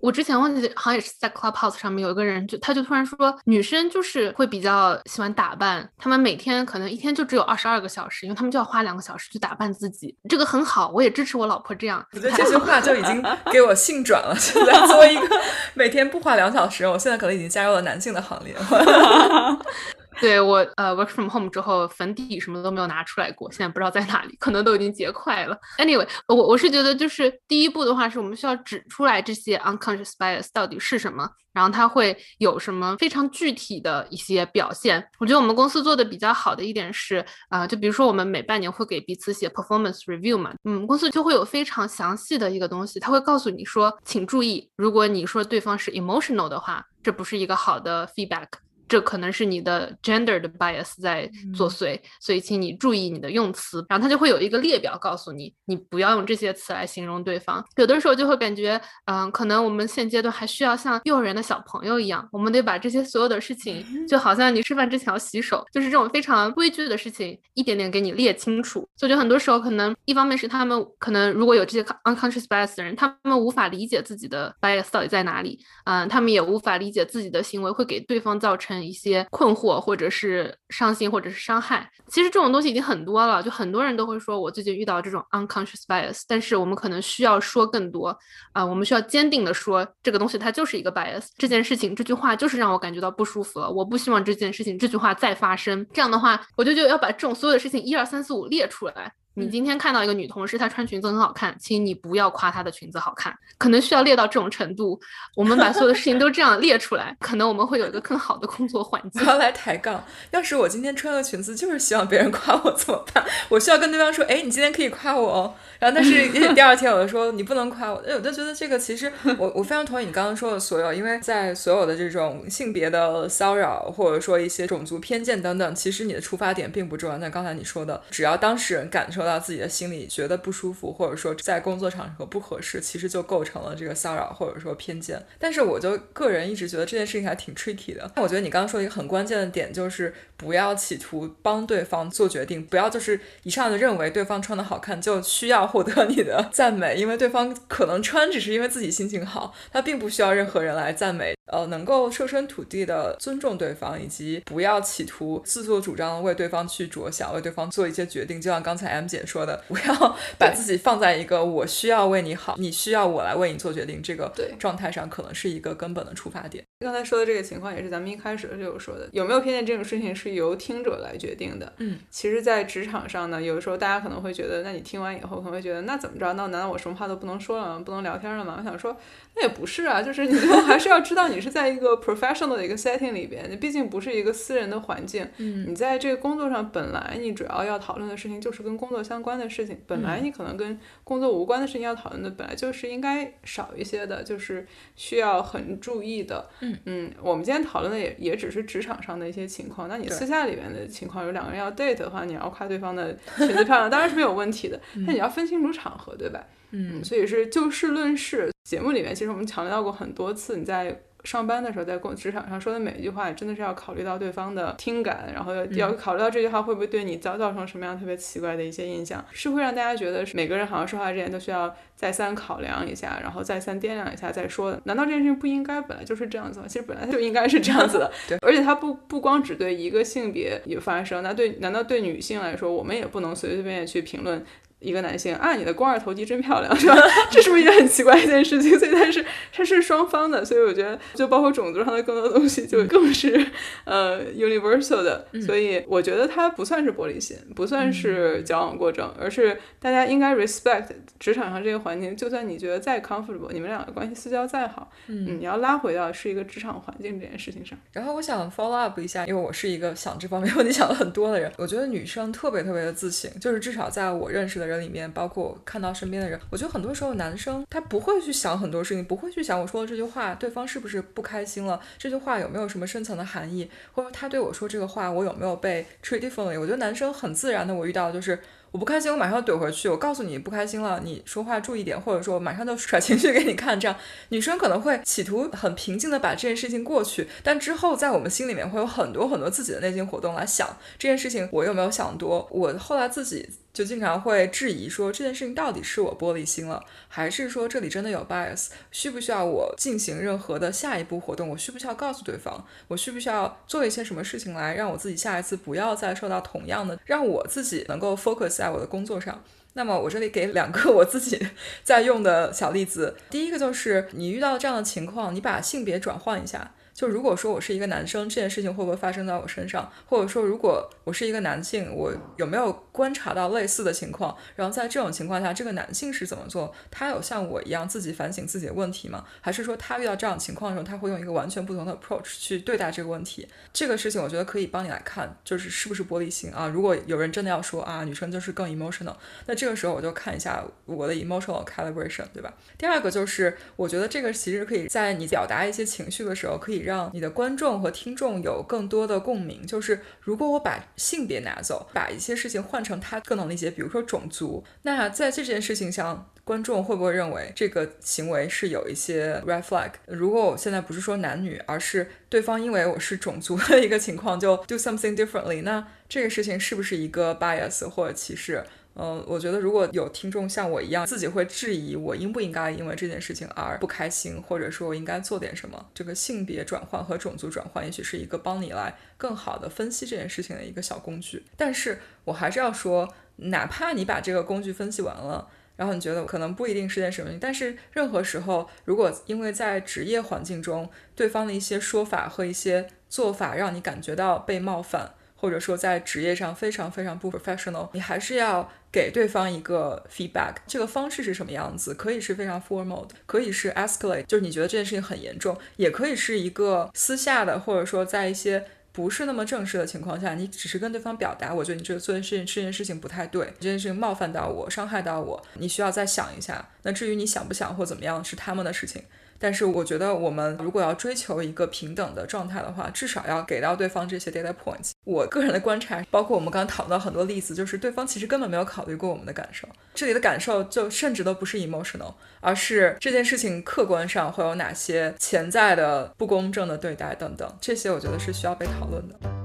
[0.00, 12.04] 我之前忘记好像也是在 Clubhouse 上面有一个人就他就突然说，女生就是会比较喜欢打扮，她们每天可能一天就只有二十二个小时，因为她们就要花两个小时去打扮自己，这个很好，我也支持我老婆这样。
[12.12, 14.34] 我觉得这句话就已经给我性转了。
[14.36, 15.40] 现在作为一个
[15.74, 18.56] 每天不花两小时，我现在可能已经加入了男性的行列。
[20.22, 25.58] 对我呃 work from home 之后，粉底什么都没有拿出来过，现在不知道在哪里，可能都已经结块了。
[25.78, 35.04] Anyway，我我是觉得就是第一步的话，是我们需要指出来这些 unconscious bias 到底是什么，然后它会有什么非常具体的一些表现。
[35.18, 48.46] 我觉得我们公司做的比较好的一点是啊，就比如说我们每半年会给彼此写 performance review 嘛，嗯，公司就会有非常详细的一个东西，他会告诉你说，请注意，如果你说对方是 emotional 的话，这不是一个好的 feedback。
[48.92, 51.26] 这可能是你的 gender 的 bias 在
[51.56, 53.82] 作祟，所以请你注意你的用词。
[53.88, 57.64] 然后他就会有一个列表告诉你，你不要用这些词来形容对方。
[57.76, 68.86] 有的时候就会感觉，嗯，可能我们现阶段还需要像幼儿园的小朋友一样，我们得把这些所有的事情，就好像你吃饭之前要洗手，就是这种非常规矩的事情，一点点给你列清楚。
[68.94, 78.81] 所以就很多时候可能一方面是他们可能如果有这些 unconscious bias 的人，他们无法理解自己的 bias 到底在哪里，嗯，他们也无法理解自己的行为会给对方造成。
[78.84, 81.88] 一些困惑，或者是伤心，或者是伤害。
[82.08, 86.22] 其实这种东西已经很多了，就很多人都会说，我最近遇到这种 unconscious bias。
[86.26, 88.16] 但是我们可能需要说更多
[88.52, 91.28] 啊，我们需要坚定的说，这个东西它就是一个 bias。
[91.38, 93.70] 这件事情，这句话就是让我感觉到不舒服了。
[93.70, 95.86] 我不希望这件事情，这句话再发生。
[95.92, 99.12] 这样的话，我就就要把这种所有的事情一二三四五列出来。
[99.34, 105.00] 你今天看到一个女同事，她穿裙子很好看，请你不要夸她的裙子好看，可能需要列到这种程度。
[105.34, 109.22] 我们把所有的事情都这样列出来，可能我们会有一个更好的工作环境。
[109.22, 110.04] 不要来抬杠。
[110.32, 113.24] 要是我今天穿个裙子，就是希望别人夸我怎么办？
[113.48, 115.54] 我需要跟对方说，哎，你今天可以夸我哦。
[115.78, 117.96] 然后，但是 第二天我就说你不能夸我。
[118.06, 127.16] 哎，我就觉得这个其实我我非常同意你刚刚说的所有，因为在所有的这种性别的骚扰，或者说一些种族偏见等等，其实你的出发点并不重要。
[127.16, 130.06] 那刚才你说的，只要当事人感受到自己的心里。
[130.06, 135.24] 觉得不舒服，或者说在工作场合不合适，其实就构成了这个骚扰或者说偏见。
[135.38, 138.10] 但是我就个人一直觉得这件事情还挺 tricky 的。
[138.16, 151.34] 那我觉得你刚刚说一个很关键的点，就是不要企图帮对方做决定，不要就是一上来就认为对方穿的好看就需要获得你的 赞美，因为对方可能穿只是因为自己心情好，他并不需要任何人来赞美。
[151.46, 158.40] 呃，能够设身处地的尊重对方，以及不要企图自作主张为对方去着想，为对方做一些决定。
[158.40, 166.64] 就像刚才 M 姐说的，不要把自己放在一个我需要为你好，你需要我来为你做决定这个状态上，可能是一个根本的出发点。
[166.80, 171.72] 刚才说的这个情况也是咱们一开始就有说的，有没有偏见这种事情是由听者来决定的。
[171.78, 176.32] 嗯，其实，在职场上呢，有的时候大家可能会觉得，那你听完以后可能会觉得，那怎么着？
[176.34, 177.82] 那难道我什么话都不能说了吗？
[177.84, 178.56] 不能聊天了吗？
[178.58, 178.96] 我想说。
[179.34, 185.28] 那也不是啊，就是你最 后还是要知道你是在一个 professional 的一个 setting 里边，你毕竟不是一个私人的环境。
[185.38, 196.48] 嗯，你在这个工作上本来你主要要讨论的事情就是跟工作相关的事情，本来你可能跟工作无关的事情要讨论的本来就是应该少一些的，就是需要很注意的。
[196.60, 206.46] 嗯嗯，我们今天讨论的也也只是职场上的一些情况，那你私下里面的情况，有两个人要 date 的话，你要夸对方的裙子漂亮，当然是没有问题的，但你要分清楚场合，对吧？
[206.70, 208.50] 嗯，所以是就事论事。
[208.62, 224.80] 节目里面其实我们强调过很多次，你在上班的时候，在工职场上说的每一句话，真的是要考虑到对方的听感，然后要要考虑到这句话会不会对你造造成什么样特别奇怪的一些印象，是会让大家觉得每个人好像说话之前都需要再三考量一下，然后再三掂量一下再说的。
[224.84, 226.66] 难道这件事情不应该本来就是这样子吗？
[226.68, 228.12] 其实本来就应该是这样子的。
[228.28, 234.44] 对，而且它不不光只对一个性别有发生，那对难道对女性来说，我们也不能随随便便去评论？
[234.82, 236.96] 一个男性啊，你的肱二头肌真漂亮，是吧？
[237.30, 238.78] 这是不是也很奇怪一件事情？
[238.78, 243.46] 所以它是它是双方的，所以我觉得就包括种族上的更多东西，就更是
[243.84, 245.26] 呃 universal 的。
[245.46, 250.86] 所以我觉得它不算是玻璃心，不算是矫枉过正，而是大家应该 respect
[251.20, 252.16] 职场上这个环境。
[252.16, 257.78] 就算你觉得再 comfortable，你们两个关系私交再好，嗯，你要拉回到是一个职场环境这件事情上。
[257.92, 264.71] 然后我想 follow up 一下，因为我是一个想这方面问题想了很多的人，我觉得女生特别特别的自信，就是至少在我认识的人。
[264.78, 276.58] 里面包括看到身边的人，我觉得很多时候男生他不会去想很多事情，不会去想我说的这句话对方是不是不开心了，这句话有没有什么深层的含义，或者他对我说这个话我有没有被 treat differently。
[276.58, 278.38] 我觉得男生很自然的，我遇到就是
[278.70, 283.78] 我不开心，我马上怼回去，我告诉你不开心了，你说话注意点，或者说马上就甩情绪给你看。
[283.78, 283.96] 这样
[284.30, 292.48] 女生可能会企图很平静的把这件事情过去，但之后在我们心里面会有很多很多自己的内心活动来想这件事情，我有没有想多？
[292.50, 293.48] 我后来自己。
[293.72, 298.68] 就经常会质疑说这件事情到底是我玻璃心了，还是说这里真的有 bias？
[298.90, 301.48] 需不需要我进行任何的下一步活动？
[301.48, 302.62] 我需不需要告诉对方？
[302.88, 309.42] 我需不需要做一些什么事情来让我自己下一次不要再受到同样的，让我自己能够 focus 在我的工作上？
[309.74, 311.48] 那么我这里给两个我自己
[311.82, 316.74] 在用的小例子，第一个就是你遇到这样的情况，你把性别转换一下。
[317.02, 319.90] 就如果说我是一个男生，这件事情会不会发生在我身上？
[320.06, 324.36] 或者说，如果我是一个男性，我有没有观察到类似的情况？
[324.54, 326.72] 然后在这种情况下，这个男性是怎么做？
[326.92, 329.24] 他有像我一样自己反省自己的问题吗？
[329.40, 333.48] 还是说他遇到这样情况的时候，他会用一个完全不同的 approach 去对待这个问题？
[333.72, 336.68] 这个事情我觉得可以帮你来看，就是是不是玻璃心啊？
[336.68, 342.54] 如果有人真的要说啊，女生就是更 emotional，那这个时候我就看一下我的 emotional calibration，对吧？
[342.78, 346.82] 第二个就是我觉得这个其实可以在你表达一些情绪的时候，可以。
[346.91, 359.92] 让让你的观众和听众有更多的共鸣，就是如果我把性别拿走，把一些事情换成他更能理解，比如说种族，那在这件事情上，观众会不会认为这个行为是有一些 red flag？
[360.06, 368.62] 如果我现在不是说男女，而是对方因为我是种族的一个情况就 do something differently，那这个事情是不是一个 bias 或者歧视？
[368.94, 381.42] 嗯，我觉得如果有听众像我一样，自己会质疑我应不应该因为这件事情而不开心，或者说我应该做点什么，这个性别转换和种族转换，也许是一个帮你来更好的分析这件事情的一个小工具。
[381.56, 395.14] 但是我还是要说，哪怕你把这个工具分析完了，然后你觉得可能不一定是件什么，但是任何时候，如果因为在职业环境中，对方的一些说法和一些做法让你感觉到被冒犯。
[395.42, 400.54] 或者说在职业上非常非常不 professional，你还是要给对方一个 feedback。
[400.68, 401.92] 这个方式是什么样子？
[401.94, 416.68] 可以是非常 formal 的，可以是 escalate，就是你觉得这件事情很严重，也可以是一个私下的，或者说在一些不是那么正式的情况下，你只是跟对方表达，我觉得你这个做件事情这件事情不太对，这件事情冒犯到我，伤害到我，你需要再想一下。
[416.84, 419.02] 那至于你想不想或怎么样，是他们的事情。
[419.42, 424.92] 但是我觉得，我们如果要追求一个平等的状态的话，至少要给到对方这些 data points。
[425.02, 429.66] 我个人的观察，包括我们刚刚讨论到很多例子，就是对方其实根本没有考虑过我们的感受。
[429.94, 439.41] 这里的感受就甚至都不是 emotional，而是这件事情客观上会有哪些潜在的不公正的对待等等，这些我觉得是需要被讨论的。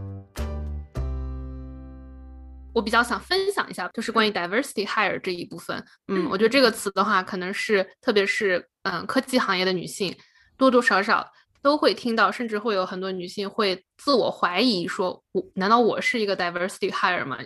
[2.78, 5.84] 我比较想分享一下，就是关于 diversity hire 这一部分。
[6.10, 10.16] 嗯，我觉得这个词的话，可能是特别是嗯科技行业的女性，
[10.58, 11.28] 多多少少
[11.64, 17.40] 都会听到，甚至会有很多女性会自我怀疑，说我难道我是一个 diversity hire 吗？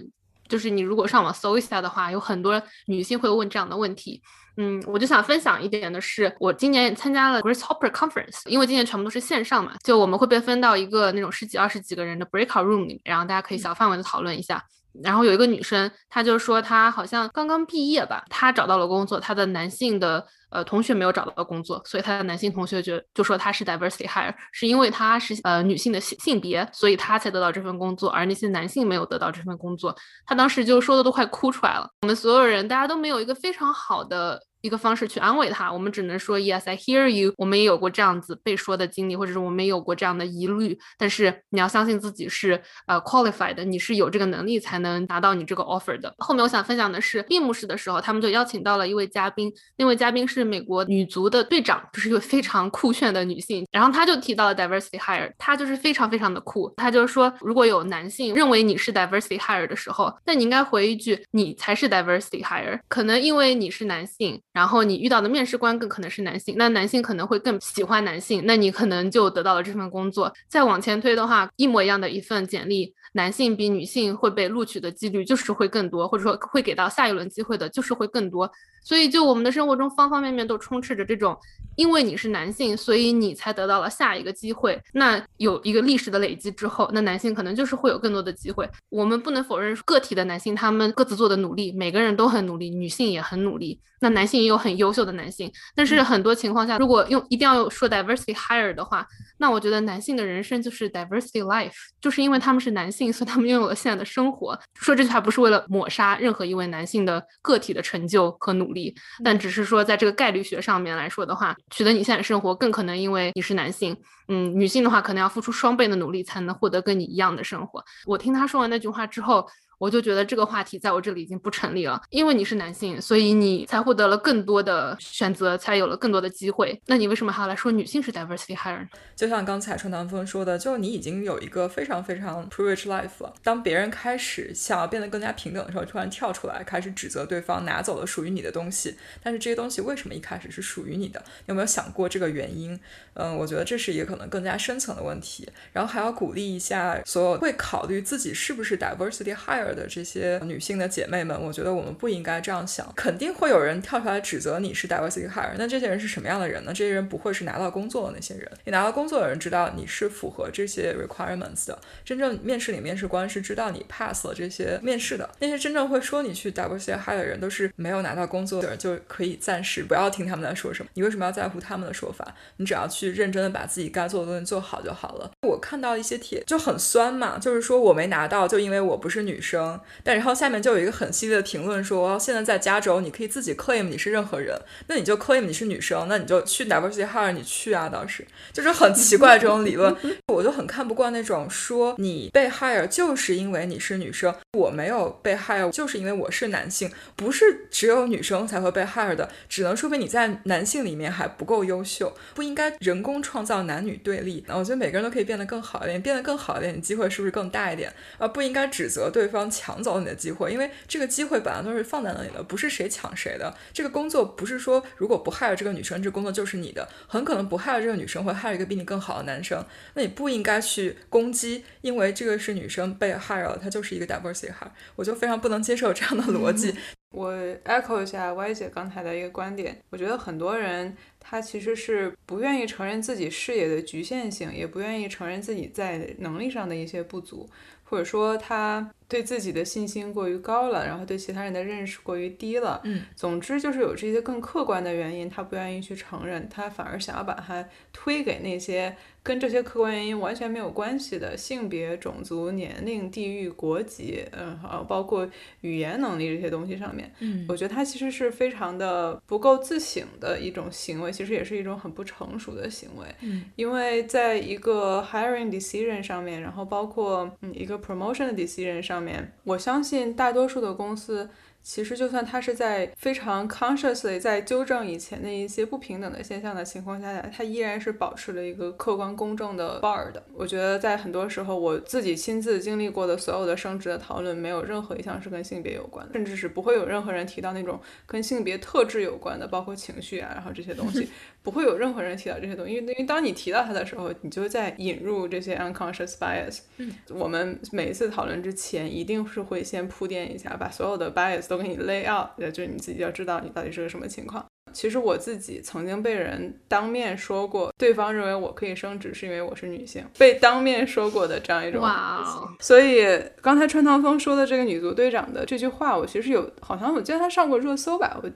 [0.50, 4.22] 就是你如果上网搜一下的话，有很多女性会问这样的问题。
[4.58, 14.62] 嗯，我就想分享一点的是，我今年参加了 Grace Hopper Conference，因为今年全部都是线上嘛，就我们会被分到一个那种十几、二十几个人的 breakout room 里面，然后大家可以小范围的讨论一下。
[15.04, 29.96] 然后有一个女生，她就说她好像刚刚毕业吧，她找到了工作，她的男性的呃同学没有找到工作，所以她的男性同学就就说她是 diversity hire，是因为她是呃女性的性性别，所以她才得到这份工作，而那些男性没有得到这份工作。
[30.26, 31.90] 她当时就说的都快哭出来了。
[32.02, 34.42] 我们所有人大家都没有一个非常好的。
[34.62, 37.34] 一个方式去安慰他，我们只能说 Yes, I hear you。
[37.38, 40.78] 我们也有过这样子被说的经历，或者是我们也有过这样的疑虑。
[40.98, 46.14] 但是你要相信自己是呃 qualified，的你是有这个能力才能拿到你这个 offer 的。
[46.20, 53.66] 后面我想分享的是闭幕式的时候，他们就邀请到了一位嘉宾，那位嘉宾是美国女足的队长，就是一位非常酷炫的女性。
[53.72, 56.72] 然后她就提到了 diversity hire，她就是非常非常的酷。
[56.78, 62.80] 她就是说，如果有男性认为你是 diversity hire 的时候，那你应该回一句，你才是 diversity hire。
[62.88, 64.40] 可能因为你是男性。
[64.54, 70.34] 然后你遇到的面试官更可能是男性，那男性可能会更喜欢男性，那你可能就得到了这份工作。
[70.48, 78.52] 再往前推的话，一模一样的一份简历，男性比女性会被录取的几率就是会更多，或者说会给到下一轮机会的就是会更多。
[78.84, 81.38] 所以就我们的生活中方方面面都充斥着这种。
[81.76, 84.80] 因为你是男性，所以你才得到了下一个机会。
[84.94, 88.70] 那有一个历史的累积之后，那男性可能就是会有更多的机会。
[88.90, 93.80] 我们不能否认个体的男性他们各自做的努力，每个人都很努力，女性也很努力。
[94.04, 99.06] 那男性也有很优秀的男性，但是很多情况下，如果用一定要说 diversity higher 的话，
[99.38, 104.60] 那我觉得男性的人生就是 diversity life，就是因为他们是男性，所以他们拥有了现在的生活。
[104.74, 111.56] 说这句话不是为了抹杀任何一位男性的个体的成就和努力，但只是说在这个概率学上面来说的话。
[111.72, 117.84] 取得你现在生活，更可能因为你是男性，嗯，女性的话可能要付出双倍的努力才能获得跟你一样的生活。
[118.06, 119.48] 我听他说完那句话之后，
[119.82, 122.00] 我就觉得这个话题在我这里已经不成立了。
[122.12, 126.80] 因为你是男性，所以你才获得了更多的选择，才有了更多的机会。
[126.86, 128.88] 那你为什么还要来说女性是 diversity hire？
[129.16, 133.34] 就像刚才春南风说的，就你已经有一个非常非常 privileged life 了。
[133.42, 138.96] 当别人开始想要变得更加平等的时候，突然跳出来开始指责对方拿走了属于你的东西。
[139.24, 141.24] 但是这些东西为什么一开始是属于你的？
[141.48, 142.80] 有没有想过这个原因？
[143.16, 145.50] 嗯，我觉得这是一个可能更加深层的问题。
[145.74, 151.40] 然后还要鼓励一下所有会考虑自己是不是 diversity hire 的这些女性的姐妹们。
[151.42, 152.92] 我觉得我们不应该这样想。
[152.96, 155.54] 肯定会有人跳出来指责你是 diversity hire。
[155.58, 156.74] 那这些人是什么样的人呢？
[156.74, 158.50] 这些人不会是拿到工作的那些人。
[158.66, 161.80] 你拿到工作的人知道你是符合这些 requirements 的。
[162.04, 165.30] 真正面试里面试官是知道你 pass 了这些面试的。
[165.40, 170.90] 那些真正会说你去 diversity hire 的人都是没有拿到工作的人，就可以暂时不要听他们在说什么。
[170.94, 172.36] 你为什么要在乎他们的说法？
[172.58, 175.32] 你只要去认真的把自己该做的东西做好就好了。
[175.48, 179.61] 我看到一些帖就很酸嘛，就是说我没拿到，就因为我不是女生。
[180.04, 189.96] 但然后下面就有一个很犀利的评论说，现在在加州你可以自己 claim 你是任何人，那你就 claim 你是女生，那你就去 diversity hire 你去啊，当时就是很奇怪这种理论，
[190.34, 204.44] 我就很看不惯那种说你被 hire 就是因为你是女生，我没有被 hire 就是因为我是男性，不是只有女生才会被 hire 的，只能说明你在男性里面还不够优秀，不应该人工创造男女对立。
[204.48, 207.92] 我觉得每个人都可以变得更好一点，变得更好一点，你机会是不是更大一点？
[208.18, 213.56] 而不应该指责对方抢走你的机会，因为这个机会本来都是放在那里的，不是谁抢谁的。
[213.74, 219.66] 这个工作不是说如果不 hire 这个女生，这工作就是你的，很可能不 hire 这个女生会 hire 一个比你更好的男生。
[219.94, 226.76] 那你不应该去攻击，因为这个是女生被 hire 了，她就是一个 diversity hire，我就非常不能接受这样的逻辑。
[227.12, 227.34] 我
[227.66, 237.50] echo 一下 Y 姐刚才的一个观点，我觉得很多人他其实是不愿意承认自己视野的局限性，也不愿意承认自己在能力上的一些不足，
[237.92, 242.80] 或者说他对自己的信心过于高了，然后对其他人的认识过于低了。
[242.86, 248.96] 嗯，总之就是有这些更客观的原因，他不愿意去承认，他反而想要把它推给那些。
[249.24, 255.30] 跟这些客观原因完全没有关系的性别、种族、年龄、地域、国籍，嗯，好，包括
[255.62, 271.30] 语言能力这些东西上面，嗯，我觉得他其实是非常的不够自省的一种行为，其实也是一种很不成熟的行为，嗯，因为在一个 hiring decision 上面，然后包括嗯一个 promotion 的 decision 上面，我相信大多数的公司。
[271.64, 280.24] 其实，就算他是在非常 consciously 在纠正以前的一些不平等的现象的情况下，他依然是保持了一个客观公正的 bar 的。
[280.34, 291.08] 我觉得在很多时候，我自己亲自经历过的所有的升职的讨论，没有任何一项是跟性别有关的，甚至是不会有任何人提到那种跟性别特质有关的，包括情绪啊，然后这些东西。
[291.44, 296.60] 不会有任何人提到这些东西，因为因为当你提到它的时候，你就在引入这些 unconscious bias。
[296.78, 304.46] 嗯，我们每一次讨论之前，一定是会先铺垫一下，把所有的 bias 都给你 lay out，就是你自己要知道你到底是个什么情况。
[304.72, 311.82] 其实我自己曾经被人当面说过，对方认为我可以升职是因为我是女性，被当面说过的这样一种。
[311.82, 312.48] 哇哦！
[312.62, 313.06] 所以
[313.42, 318.30] 刚才川堂风说的这个女足队长的这句话，我其实有，好像我记得她上过热搜吧，我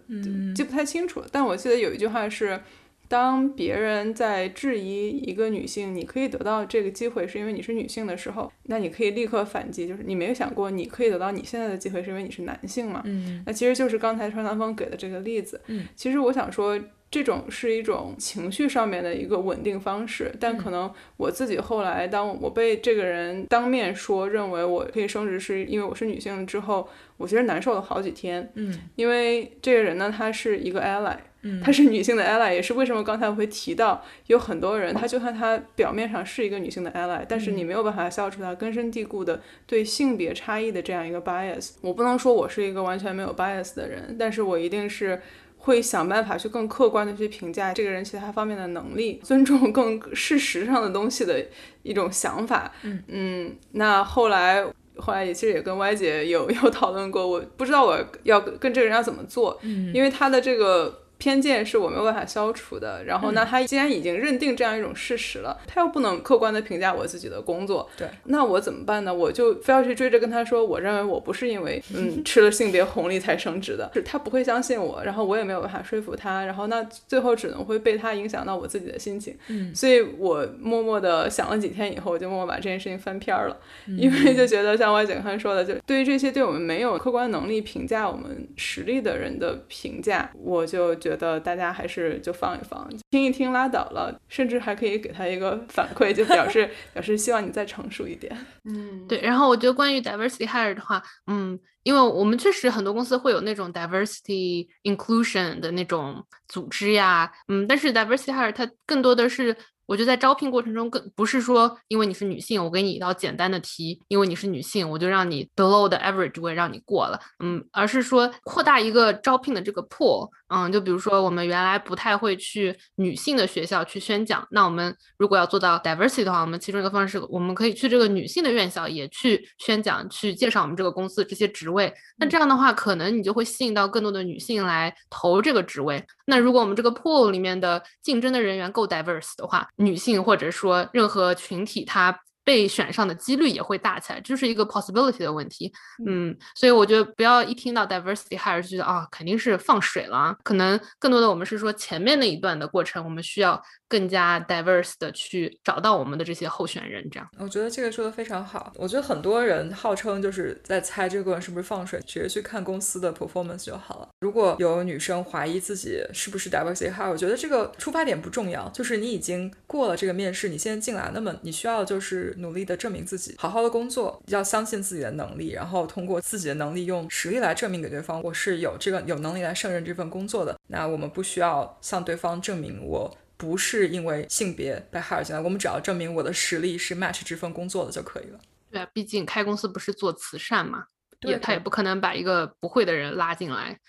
[0.53, 2.59] 记不太清楚了，但我记得有一句话是。
[3.07, 13.01] 当别人在质疑一个女性，你可以得到这个机会是因为你是女性的时候，那你可以立刻反击，就是你没有想过你可以得到你现在的机会是因为你是男性嘛？
[13.05, 15.61] 嗯，那其实就是刚才川南风给的这个例子。
[15.67, 16.79] 嗯，其实我想说，
[17.11, 28.51] 这种是一种情绪上面的一个稳定方式，但可能我自己后来当我被这个人当面说认为我可以升职是因为我是女性之后，我其实难受了好几天。
[28.55, 31.15] 嗯，因为这个人呢，他是一个 ally。
[31.47, 41.73] 嗯，她是女性的 ally，也是为什么刚才我会提到有很多人，她就算她表面上是一个女性的 ally，但是你没有办法消除她根深蒂固的对性别差异的这样一个 bias。
[41.81, 45.21] 我不能说我是一个完全没有 bias 的人，但是我一定是
[45.59, 51.45] 会想办法去更客观的去评价这个人其他方面的能力，尊重更事实上的东西的
[51.83, 52.71] 一种想法。
[52.81, 54.65] 嗯嗯，那后来
[54.97, 61.04] 后来也其实也跟 Y 姐有有讨论过，我不知道我要跟这个人要怎么做，嗯，因为他的这个。
[61.17, 63.03] 偏见是我没有办法消除的。
[63.05, 69.13] 然后，那他既然已经认定这样一种事实了，他又不能客观的评价我自己的工作，对，那我怎么办呢？
[69.13, 79.37] 我就非要去追着跟他说，我认为我不是因为嗯 吃了性别红利才升职的，是他不会相信我，然后我也没有办法说服他，然后那最后只能会被他影响到我自己的心情。
[79.47, 83.55] 嗯，所以我默默的想了几天以后，我就默默把这件事情翻篇了，
[83.85, 90.93] 因为就觉得像外景刚才说的，就对于这些对我们没有客观能力评价我们实力的人的评价，我就。
[91.05, 98.35] 觉得大家还是就放一放，听一听拉倒了，甚至还可以给他一个反馈，就表示 表示希望你再成熟一点。
[98.63, 99.21] 嗯，对。
[99.21, 109.55] 然后我觉得关于 diversity hire 的话，嗯，因为我们确实很多公司会有那种 diversity inclusion 的那种组织呀，嗯，但是 diversity hire 它更多的是。
[109.87, 136.05] 我觉得在招聘过程中，更不是说因为你是女性，我给你一道简单的题，因为你是女性，我就让你 below the average 我也让你过了，嗯，而是说扩大一个招聘的这个 pool，嗯，就比如说我们原来不太会去女性的学校去宣讲，那我们如果要做到 diversity 的话，我们其中一个方式，我们可以去这个女性的院校也去宣讲，去介绍我们这个公司这些职位，那这样的话，可能你就会吸引到更多的女性来投这个职位。
[136.25, 142.19] 那如果我们这个 pool 里面的竞争的人员够 diverse 的话，女性或者说任何群体，它。
[142.45, 145.73] 被选上的几率也会大起来，这是一个 possibility 的问题。
[146.07, 150.37] 嗯，所以我觉得不要一听到 diversity hire 就觉得啊，肯定是放水了。
[150.43, 157.07] 可能更多的我们是说前面那一段的过程，我们需要更加 diverse 的去找到我们的这些候选人。
[157.09, 158.71] 这样，我觉得这个说的非常好。
[158.75, 164.09] 我觉得很多人号称就是在猜这个过程是不是放水，直接去看公司的 performance 就好了。
[164.19, 172.33] 如果有女生怀疑自己是不是 diversity hire，我觉得这个出发点不重要，就是你已经过了这个面试，你现在进来，那么你需要就是。
[172.37, 180.59] 努力的证明自己，好好的工作，要相信自己的能力，然后通过自己的能力，用实力来证明给对方，我是有这个有能力来胜任这份工作的。
[180.67, 188.39] 那我们不需要向对方证明我不是因为性别被 hire 进来，我们只要证明我的实力是 match 这份工作的就可以了。
[188.71, 190.85] 对啊，毕竟开公司不是做慈善嘛，
[191.21, 193.79] 也他也不可能把一个不会的人拉进来。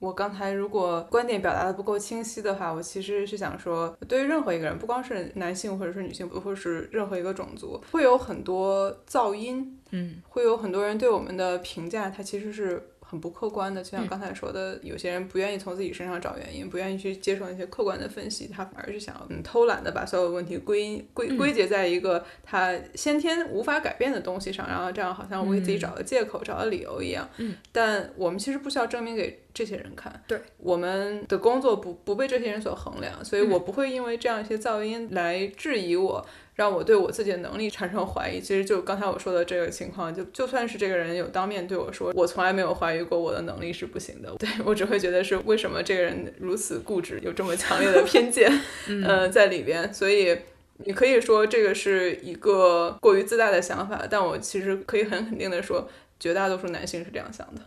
[0.00, 12.90] 我刚才如果观点表达的不够清晰的话，我其实是想说，对于任何一个人，不光是男性或者是女性，或者是任何一个种族，会有很多噪音，嗯，会有很多人对我们的评价，它其实是。
[13.06, 27.28] 很不客观的，就像刚才说的，有些人不愿意从自己身上找原因，不愿意去接受那些客观的分析，他反而是想要嗯偷懒的把所有问题归归归结在一个他先天无法改变的东西上，然后这样好像为自己找个借口、找个理由一样。
[27.36, 36.26] 嗯，但我们其实不需要证明给这些人看，对，我们的工作不不被这些人所衡量，所以我不会因为这样一些噪音来质疑我。
[36.54, 48.48] 让我对我自己的能力产生怀疑，其实就刚才我说的这个情况，就就算是这个人有当面对我说，我从来没有怀疑过我的能力是不行的，对我只会觉得是为什么这个人如此固执，有这么强烈的偏见，
[49.04, 49.92] 呃，在里边。
[49.92, 50.38] 所以
[50.84, 55.88] 你可以说这个是一个过于自大的想法，但我其实可以很肯定的说，
[56.20, 57.60] 绝大多数男性是这样想的。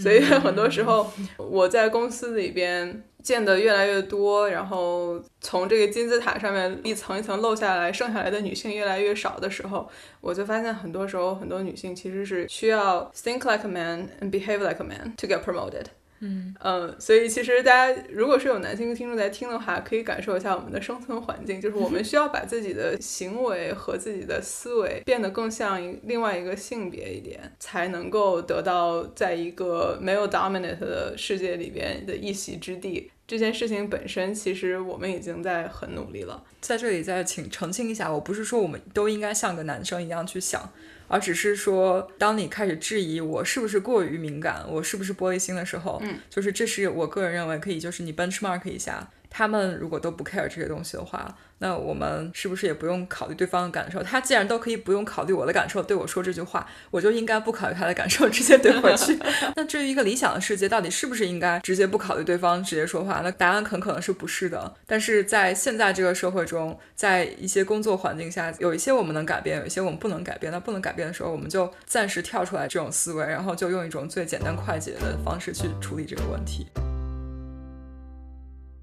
[0.00, 3.02] 所以很多时候我在公司里边。
[3.20, 15.86] 见的越来越多，然后从这个金字塔上面一层一层漏下来，剩下来的女性越来越少的时候，我就发现很多时候很多女性其实是需要 think like a man and behave like a man to get promoted。
[16.20, 33.10] 嗯嗯，所以其实大家如果是有男性听众在听的话，可以感受一下我们的生存环境，就是我们需要把自己的行为和自己的思维变得更像另外一个性别一点，才能够得到在一个没有 dominant 的世界里边的一席之地。
[33.26, 36.42] 这件事情本身，其实我们已经在很努力了。
[36.62, 40.72] 在这里再请澄清一下，我不是说我们都应该像个男生一样去想。
[41.08, 51.36] 而只是说，当你开始质疑我是不是过于敏感，我是不是玻璃心的时候，嗯，就是这是我个人认为可以，就是你 benchmark 一下，他们如果都不 care 这些东西的话。
[51.60, 54.02] 那我们是不是也不用考虑对方的感受？
[54.02, 59.18] 他既然都可以不用考虑我的感受对我说这句话，我就应该不考虑他的感受，直接怼回去。
[59.56, 63.20] 那至于一个理想的世界，到底是不是应该直接不考虑对方，直接说话？
[63.22, 64.74] 那答案很可能是不是的。
[64.86, 70.52] 但是在现在这个社会中，在一些工作环境下，有一些我们能改变，有一些我们不能改变。
[70.52, 76.66] 那不能改变的时候，我们就暂时跳出来这种思维，然后就用一种最简单快捷的方式去处理这个问题。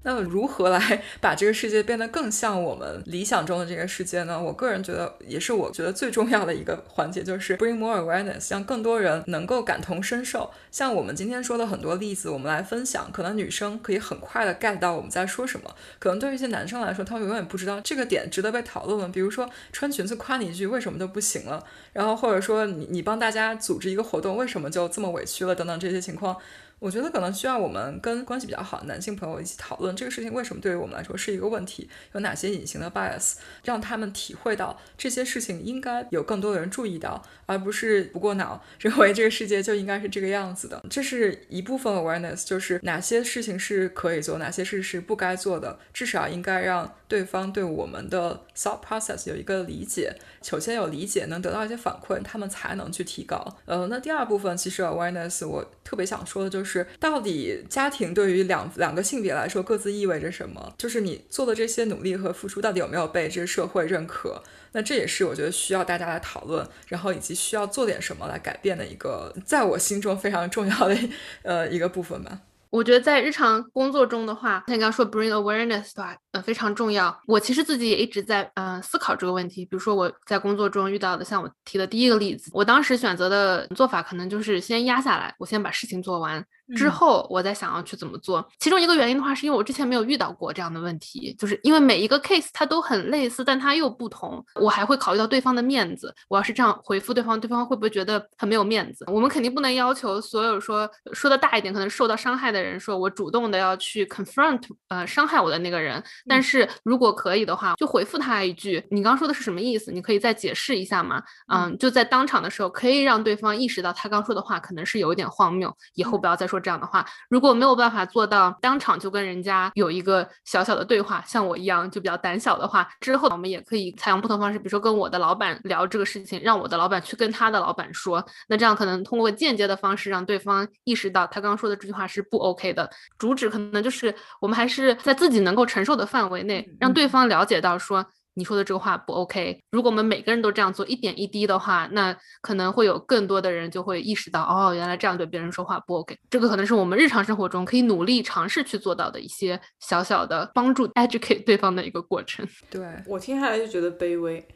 [0.06, 4.40] 那如何来 把这个世界变得更像我们理想中的这个世界呢？
[4.40, 10.48] 我个人觉得，也是我觉得最重要的一个环节，就是 bring more awareness，让更多人能够感同身受。
[10.70, 15.74] 像我们今天说的很多例子，我们来分享，可能女生可以很快的 get 到我们在说什么。
[15.98, 19.08] 可能对于一些男生来说，他们永远不知道这个点值得被讨论了。
[19.08, 21.64] 比如说穿裙子夸你一句，为什么就不行了？
[21.92, 25.52] 然后或者说你你帮大家组织一个活动，为什么就这么委屈了？
[25.52, 26.36] 等等这些情况。
[26.78, 40.84] 我觉得可能需要我们跟关系比较好的男性朋友一起讨论这个事情为什么对于我们来说是一个问题，有哪些隐形的 bias，让他们体会到这些事情应该有更多的人注意到，而不是不过脑认为这个世界就应该是这个样子的。
[40.90, 50.14] 这是一部分 awareness，就是哪些事情是可以做，哪些事是不该做的，至少应该让对方对我们的 thought process 有一个理解。
[50.42, 53.42] 首先有理解，能得到一些反馈，他们才能去提高。
[53.64, 56.65] 呃，那第二部分其实 awareness，我特别想说的就是。
[56.66, 60.74] 就是到底家庭对于两两个性别来说各自意味着什么？
[60.76, 64.42] 就是你做的这些努力和付出到底有没有被这个社会认可？
[64.72, 70.98] 那这也是我觉得需要大家来讨论，然后以及需要做点什么来改变的一个，在我心中非常重要的
[71.44, 72.40] 呃一个部分吧。
[72.70, 77.16] 我觉得在日常工作中的话，像你刚刚说 bring awareness 的话，呃非常重要。
[77.26, 79.64] 我其实自己也一直在呃思考这个问题。
[79.64, 86.44] 比如说我在工作中遇到的，像我提的第一个例子，我当时选择的做法可能就是先压下来，我先把事情做完。
[86.74, 94.44] 之后我再想要去怎么做，其中一个原因的话，是因为我之前没有遇到过这样的问题，就是因为每一个 case 它都很类似，但它又不同。
[94.54, 99.04] 我还会考虑到对方的面子，我要是这样回复对方，对方会不会觉得很没有面子？
[99.08, 106.02] 我们肯定不能要求所有说说的大一点，可能受到伤害的人，说我主动的要去 confront 呃伤害我的那个人。
[106.26, 109.92] 但是如果可以的话，就回复他一句：“你刚刚说的是什么意思？
[109.92, 116.55] 你可以再解释一下吗？”嗯，就在当场的时候，可以让对方意识到他刚说的话可能是有一点荒谬，以后不要再说。
[116.60, 132.90] 这样的话，如果没有办法做到当场就跟人家有一个小小的对话，像我一样就比较胆小的话，之后我们也可以采用不同方式，比如说跟我的老板聊这个事情，让我的老板去跟他的老板说，那这样可能通过间接的方式让对方意识到他刚刚说的这句话是不 OK 的。
[133.18, 138.04] 主旨可能就是我们还是在自己能够承受的范围内，让对方了解到说。
[138.36, 139.58] 你说的这个话不 OK。
[139.70, 146.14] 如果我们每个人都这样做，一点一滴的话，那可能会有更多的人就会意识到，哦，原来这样对别人说话不 OK。
[146.28, 152.46] 这个可能是我们日常生活中可以努力尝试去做到的一些小小的帮助 educate 对方的一个过程。
[152.68, 154.46] 对我听下来就觉得卑微，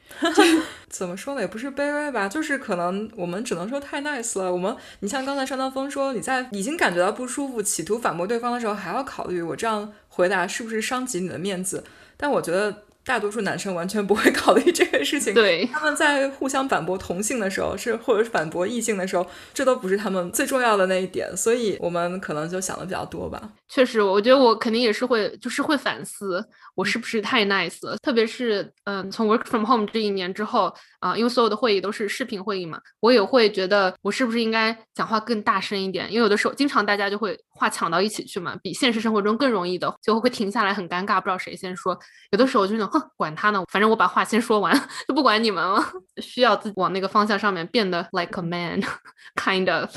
[0.90, 1.40] 怎么说呢？
[1.40, 4.52] 也不是卑微吧，就是可能我们只能说太 nice 了。
[4.52, 11.82] 我们，你像刚才上当风说，你在已经感觉到不舒服，企图反驳对方的时候，还要考虑我这样回答是不是伤及你的面子。
[12.18, 12.82] 但我觉得。
[13.04, 15.32] 大多数男生完全不会考虑这个事情。
[15.34, 21.34] 对，他们在互相反驳同性的时候，是或者是反驳异性的时候，这都不是他们最重要的那一点。
[21.36, 23.40] 所以，我们可能就想的比较多吧。
[23.68, 26.44] 确实，我觉得我肯定也是会，就是会反思
[26.74, 27.96] 我是不是太 nice 了。
[28.02, 36.06] 特别是，嗯，从 work from home 这一年之后，啊，因为所有的会议都是视频会议嘛，我也会觉得我是不是应该讲话更大声一点？
[36.12, 41.98] 因为有的时候，经常大家就会话抢到一起去嘛，比现实生活中更容易的，最后会停下来很尴尬，不知道谁先说。
[42.32, 42.89] 有的时候就那种。
[43.16, 44.74] 管他呢，反正我把话先说完，
[45.08, 45.82] 就不管你们了。
[46.22, 49.90] 需要自己往那个方向上面变得 like a man，kind of。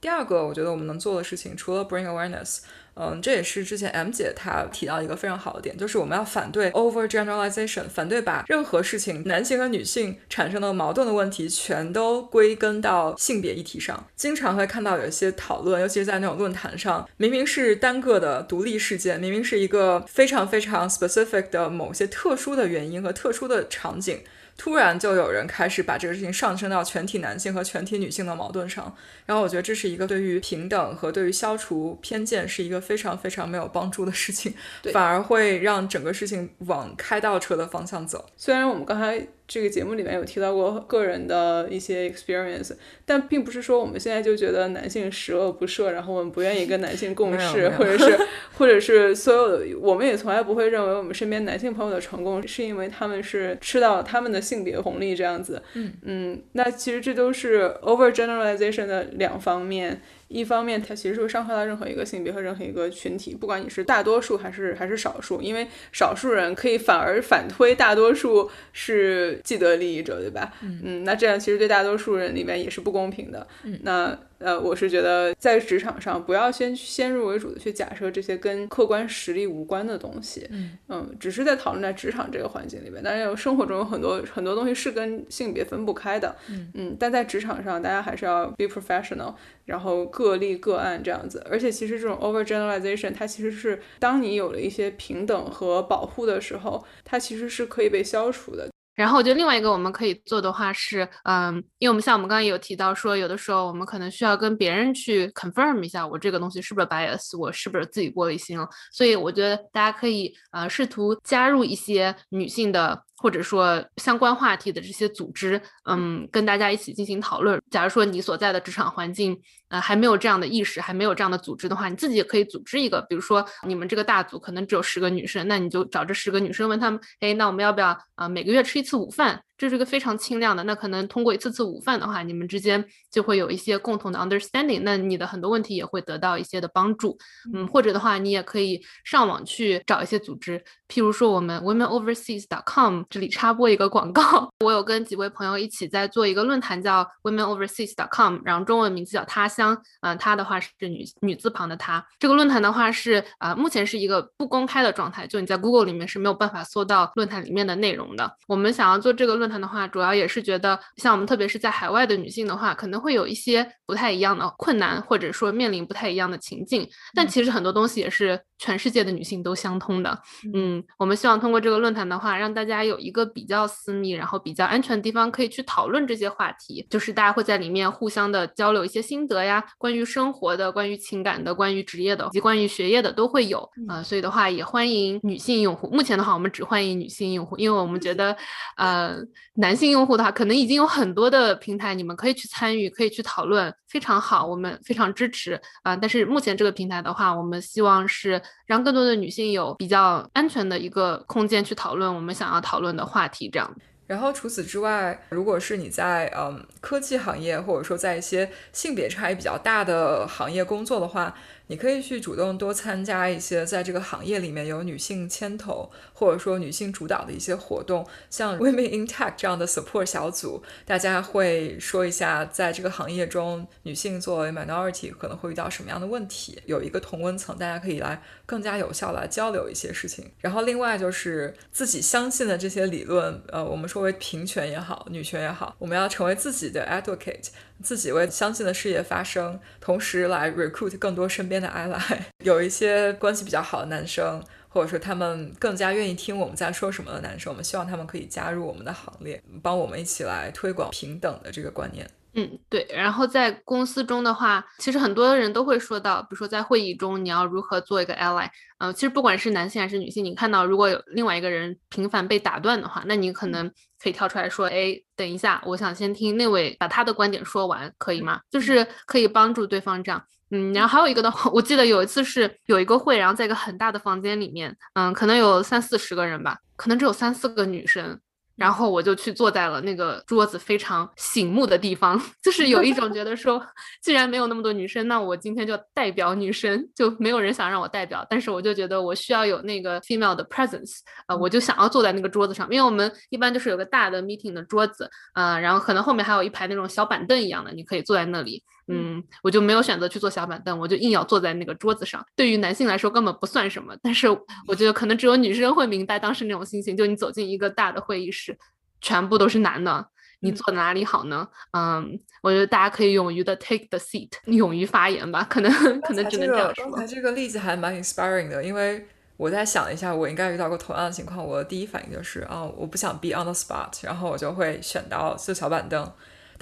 [0.00, 2.60] 第二个，我觉得我们能做的事情，除了 bring awareness。
[2.96, 14.06] 嗯，这也是之前 M 姐她提到一个非常好的点，就是我们要反对 over generalization，反对把任何事情男性和女性产生的矛盾的问题全都归根到性别议题上。
[14.14, 24.20] 经常会看到有一些讨论，尤其是在那种论坛上，明明是单个的独立事件，明明是一个非常非常 specific 的某些特殊的原因和特殊的场景。
[24.56, 28.96] 突然就有人开始把这个事情上升到全体男性和全体女性的矛盾上，
[29.26, 34.54] 然后我觉得这是一个对于平等和对于消除偏见是一个非常非常没有帮助的事情，
[34.92, 38.26] 反而会让整个事情往开倒车的方向走。
[38.36, 39.26] 虽然我们刚才。
[39.54, 42.72] 这个节目里面有提到过个人的一些 experience，
[43.06, 48.18] 但并不是说我们现在就觉得男性十恶不赦，然后我们不愿意跟男性共事，或者是
[48.58, 55.62] 或者是所有的，我们也从来不会认为我们身边男性朋友的成功是因为他们是吃到他们的性别红利这样子。
[55.74, 60.02] 嗯嗯，那其实这都是 over generalization 的两方面。
[60.28, 70.52] 一方面，它其实是会伤害到任何一个性别和任何一个群体，不管你是大多数还是还是少数，因为少数人可以反而反推大多数是既得利益者，对吧？
[70.62, 73.46] 嗯，那这样其实对大多数人里面也是不公平的。
[73.62, 74.18] 嗯，那。
[74.44, 89.34] 呃，我是觉得在职场上不要先先入为主的去假设这些跟客观实力无关的东西，嗯嗯，只是在讨论在职场这个环境里面，当然有生活中有很多很多东西是跟性别分不开的，嗯嗯，但在职场上大家还是要 be professional，
[89.64, 98.68] 然后个例个案这样子，而且其实这种 over generalization 它其实是当你有了一些平等和保护的时候，它其实是可以被消除的。
[98.94, 108.68] 然后我觉得另外一个我们可以做的话是，嗯，因为我们像我们刚刚有提到说，有的时候我们可能需要跟别人去 confirm 一下，我这个东西是不是 bias，我是不是自己玻璃心了。
[108.92, 113.02] 所以我觉得大家可以呃试图加入一些女性的。
[113.24, 115.58] 或者说相关话题的这些组织，
[115.88, 117.58] 嗯，跟大家一起进行讨论。
[117.70, 119.34] 假如说你所在的职场环境，
[119.68, 123.00] 呃，还没有这样的意识，还没有这样的组织的话，你自己也可以组织一个。
[123.08, 129.42] 比如说你们这个大组可能只有十个女生，那你就找这十个女生问他们，哎，那我们要不要啊每个月吃一次午饭？
[129.56, 130.62] 这是一个非常轻量的。
[130.64, 137.16] 那可能通过一次次午饭的话，你们之间就会有一些共同的 understanding，那你的很多问题也会得到一些的帮助。
[137.52, 149.76] 嗯，或者的话，你也可以上网去找一些组织，譬如说我们 womenoverseas.com 这里插播一个广告， 我有跟几位朋友一起在做一个论坛，叫 womenoverseas.com，然后中文名字叫他乡。
[150.00, 152.04] 嗯，他的话是女女字旁的他。
[152.18, 158.36] 这个论坛的话是啊，目前是一个不公开的状态，就你在 Google 里面是没有办法搜到论坛里面的内容的。
[158.46, 166.88] 我们想要做这个论坛的话，主要也是觉得，像我们特别是在海外的女性的话，可能会有一些不太一样的困难，或者说面临不太一样的情境。
[167.14, 170.18] 但其实很多东西也是全世界的女性都相通的。
[170.54, 183.68] 嗯，我们希望通过这个论坛的话，让大家有一个比较私密，然后比较安全的地方可以去讨论这些话题，就是大家会在里面互相的交流一些心得呀，关于生活的、关于情感的、关于职业的以及关于学业的都会有。
[183.88, 185.88] 啊，所以的话也欢迎女性用户。
[185.90, 188.36] 目前的话，我们只欢迎女性用户，因为我们觉得，
[188.76, 189.16] 呃，
[189.54, 195.94] 男性用户的话，可能已经有很多的平台，你们可以去参与，可以去讨论，非常好，我们非常支持啊。
[195.96, 203.74] 但是目前这个平台的话，我们希望是让更多的女性有比较安全的一个空间去讨论我们想要讨论的话题，这样。
[204.06, 211.34] 然后除此之外，如果是你在嗯科技行业，或者说在一些性别差异比较大的行业工作的话。
[211.66, 230.30] 你可以去主动多参加一些在这个行业里面有女性牵头或者说女性主导的一些活动，像 Women in Tech 这样的 support 小组，大家会说一下在这个行业中女性作为 minority 可能会遇到什么样的问题，有一个同温层，大家可以来更加有效来交流一些事情。
[230.40, 237.48] 然后另外就是自己相信的这些理论，呃，我们说为平权也好，女权也好，我们要成为自己的 advocate。
[237.84, 242.18] 自己为相信的事业发声，同时来 recruit 更多身边的 ally。
[242.38, 252.08] 有一些关系比较好的男生，或者说他们更加愿意听我们在说什么的男生，我们希望他们可以加入我们的行列，帮我们一起来推广平等的这个观念。
[252.36, 252.86] 嗯，对。
[252.92, 258.48] 然后在公司中的话，其实很多人都会说到，比如说在会议中，你要如何做一个 ally。
[258.78, 263.70] 嗯，其实不管是男性还是女性，你看到如果有另外一个人频繁被打断的话，那你可能
[264.02, 268.40] 可以跳出来说，哎，等一下，我想先听那位把他的观点说完，可以吗？
[268.50, 270.20] 就是可以帮助对方这样。
[270.50, 278.18] 嗯，然后还有一个的话，我记得有一次是有一个会，然后在一个很大的房间里面，嗯，可能有三四十个人吧，可能只有三四个女生。
[278.56, 283.60] 然后我就去坐在了那个桌子非常醒目的地方， 就是有一种觉得说，
[284.02, 298.62] 既然没有那么多女生，那我今天就代表女生，就没有人想让我代表，但是我就觉得我需要有那个 female 的 presence，呃，我就想要坐在那个桌子上，因为我们一般就是有个大的 meeting 的桌子，呃，然后可能后面还有一排那种小板凳一样的，你可以坐在那里。
[298.86, 302.24] 嗯，我就没有选择去坐小板凳，我就硬要坐在那个桌子上。
[302.36, 304.28] 对于男性来说根本不算什么，但是
[304.66, 306.94] 我觉得可能只有女生会明白当时那种心情。
[306.96, 308.58] 就你走进一个大的会议室，
[309.00, 310.06] 全部都是男的，
[310.40, 311.48] 你坐哪里好呢？
[311.72, 315.42] 嗯，我觉得大家可以勇于的 take the seat，勇于发言吧。
[315.48, 315.72] 可能
[316.02, 316.84] 可能只能这样说。
[316.84, 319.06] 刚才这个例子还蛮 inspiring 的，因为
[319.38, 321.42] 我在想一下，我应该遇到过同样的情况。
[321.42, 326.12] 我的第一反应就是，啊，我不想 be on the spot，然后我就会选到坐小板凳。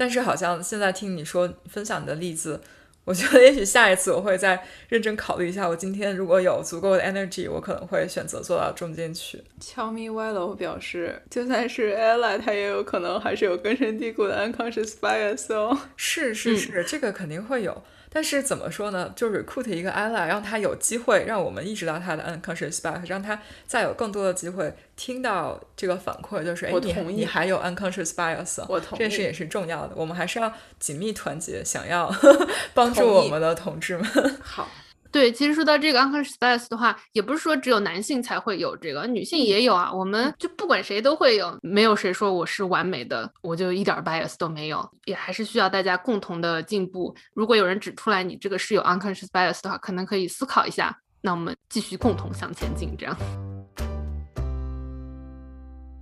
[0.02, 2.60] 但是好像现在听你说分享你的例子，
[3.04, 5.68] 我觉得也许下一次我会再认真考虑一下。
[5.68, 9.40] 我今天如果有足够的 energy，我可能会选择坐到中间去。
[9.60, 15.78] 悄咪歪楼表示，就算是 Ella，她也有可能还是有根深蒂固的 unconscious bias 哦。
[15.96, 17.80] 是是是，这个肯定会有。
[18.12, 19.10] 但是怎么说呢？
[19.16, 29.92] 就是 recruit 一个 ally，让他有机会让我们意识到他的 unconscious bias，让他再有更多的机会听到这个反馈，就是哎，你你还有 unconscious bias，我同意，这事也是重要的。
[29.96, 32.14] 我们还是要紧密团结，想要
[32.74, 34.06] 帮助我们的同志们。
[34.42, 34.68] 好。
[35.12, 39.92] 对，其实说到这个 unconscious bias 的话，也不是说只有男性才会有这个，女性也有啊。
[39.92, 47.14] 我们就不管谁都会有，没有谁说我是完美的，我就一点 bias 都没有，也还是需要大家共同的进步。
[47.34, 53.51] 如果有人指出来你这个是有 unconscious bias 的话，可能可以思考一下，那我们继续共同向前进，这样。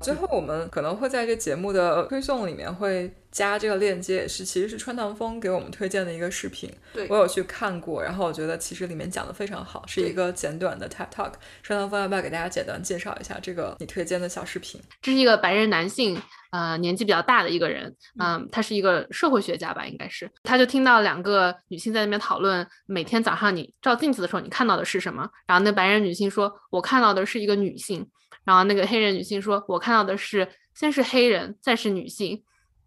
[0.01, 6.73] 最后，我们可能会在这节目的推送里面会加这个链接，也是其实是川唐风给我们推荐的一个视频。
[6.95, 11.33] 对我有去看过，然后我觉得其实里面讲的非常好，是一个简短的 TED Talk。
[11.63, 14.81] 川唐风要不要给大家简单介绍一下这个你推荐的小视频？
[15.03, 16.21] 这是一个白人男性，
[16.51, 20.31] 呃，年纪比较大的一个人，嗯，他是一个社会学家吧，应该是。
[20.43, 25.29] 他就听到两个女性在那边讨论，每天早上你照镜子的时候，你看到的是什么？
[25.47, 28.09] 然后那白人女性说：“我看到的是一个女性。”
[28.45, 32.43] 然后那个黑人女性说：“我看到的是先是黑人，再是女性。”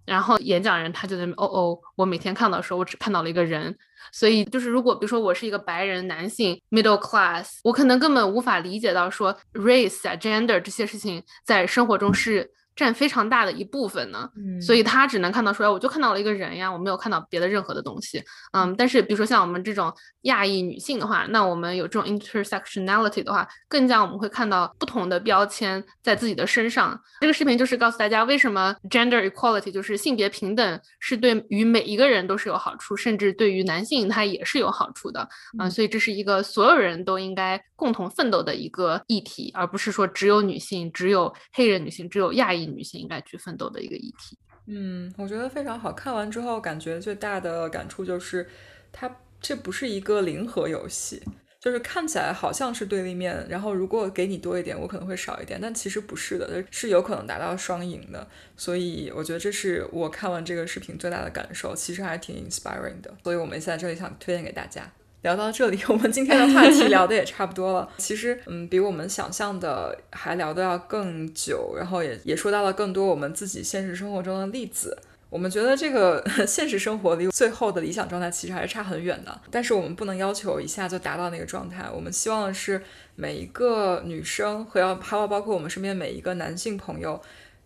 [0.05, 3.73] 然后演讲人他就在那哦哦，我每天看到的时候，我只看到了一个人。
[4.11, 14.29] 所以就是如果比如说我是一个白人男性，middle class，我可能根本无法理解到说 race 啊 gender 这些事情在生活中是占非常大的一部分呢？
[14.35, 18.23] 嗯，所以他只能看到说，我就看到了一个人呀，我没有看到别的任何的东西。
[18.51, 19.93] 嗯，但是比如说像我们这种
[20.23, 26.99] 亚裔女性的话，那我们有这种 intersectionality 的话，更加我们会看到不同的标签在自己的身上。
[27.21, 35.27] 这个视频就是告诉大家，为什么 gender equality 就是性别平等是对于每一个人都是有好处，甚至对于男性他也是有好处的。
[35.59, 44.37] 嗯，所以这是一个所有人都应该共同奋斗的一个议题，而不是说只有女性、只有黑人女性、只有亚裔女性应该去奋斗的一个议题。
[44.67, 48.47] 嗯，我觉得非常好看完之后，感觉最大的感触就是，
[48.91, 51.21] 它这不是一个零和游戏，
[51.59, 58.25] 就是看起来好像是对立面，然后如果给你多一点，我可能会少一点，但其实不是的，是有可能达到双赢的。
[58.55, 63.13] 所以我觉得这是我看完这个视频最大的感受，其实还挺 inspiring 的。
[63.23, 64.89] 所以我们现在这里想推荐给大家。
[65.23, 67.89] 聊到这里， 我们今天的话题 聊的也差不多了。
[67.97, 74.97] 其实，嗯，比我们想象的还聊得要更久，然后也也说到了更多我们自己现实生活中的例子。
[75.29, 81.89] 我们觉得这个 现实生活离最后的理想状态其实还是差很远的，但是我们不能要求一下就达到那个状态。
[81.91, 82.79] 我们希望的是
[83.15, 87.19] 每一个女生和要还有包括我们身边每一个男性朋友。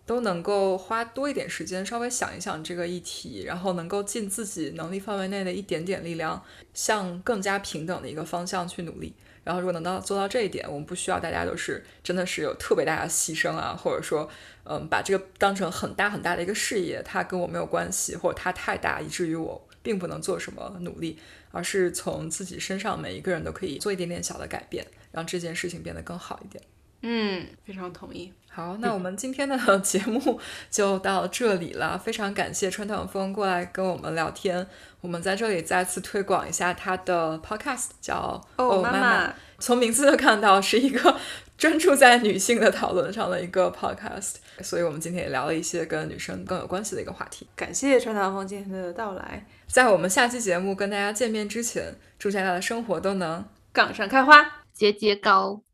[0.08, 6.42] 都能够花多一点时间，稍微想一想这个议题，然后能够尽自己能力范围内的一点点力量，
[6.74, 9.14] 向更加平等的一个方向去努力。
[9.44, 14.30] 然后，如果能到做到这一点，我们不需要大家都是真的是有特别大的牺牲啊，或者说，
[14.64, 21.18] 嗯，把这个当成很大很大的一个事业，它跟我没有关系，或者它太大以至于我并不能做什么努力，
[21.52, 26.64] 而是从自己身上每一个人都可以做一点点小的改变，让这件事情变得更好一点。
[27.04, 28.34] 嗯，非常同意。
[28.58, 30.40] 好，那我们今天的 节目
[30.72, 31.96] 就到这里了。
[31.96, 34.66] 非常感谢川唐风过来跟我们聊天。
[35.00, 39.32] 我们在这里再次推广一下他的 podcast，叫哦妈妈。
[39.60, 41.16] 从名字就看到是一个
[41.56, 44.38] 专注在女性的讨论上的一个 podcast。
[44.64, 47.48] 所以我们今天也聊了一些跟女生更有关系的一个话题。
[47.56, 49.46] 感谢川唐风今天的到来。
[49.68, 55.67] 在我们下期节目跟大家见面之前，祝大家的生活都能杠上开花，节节高。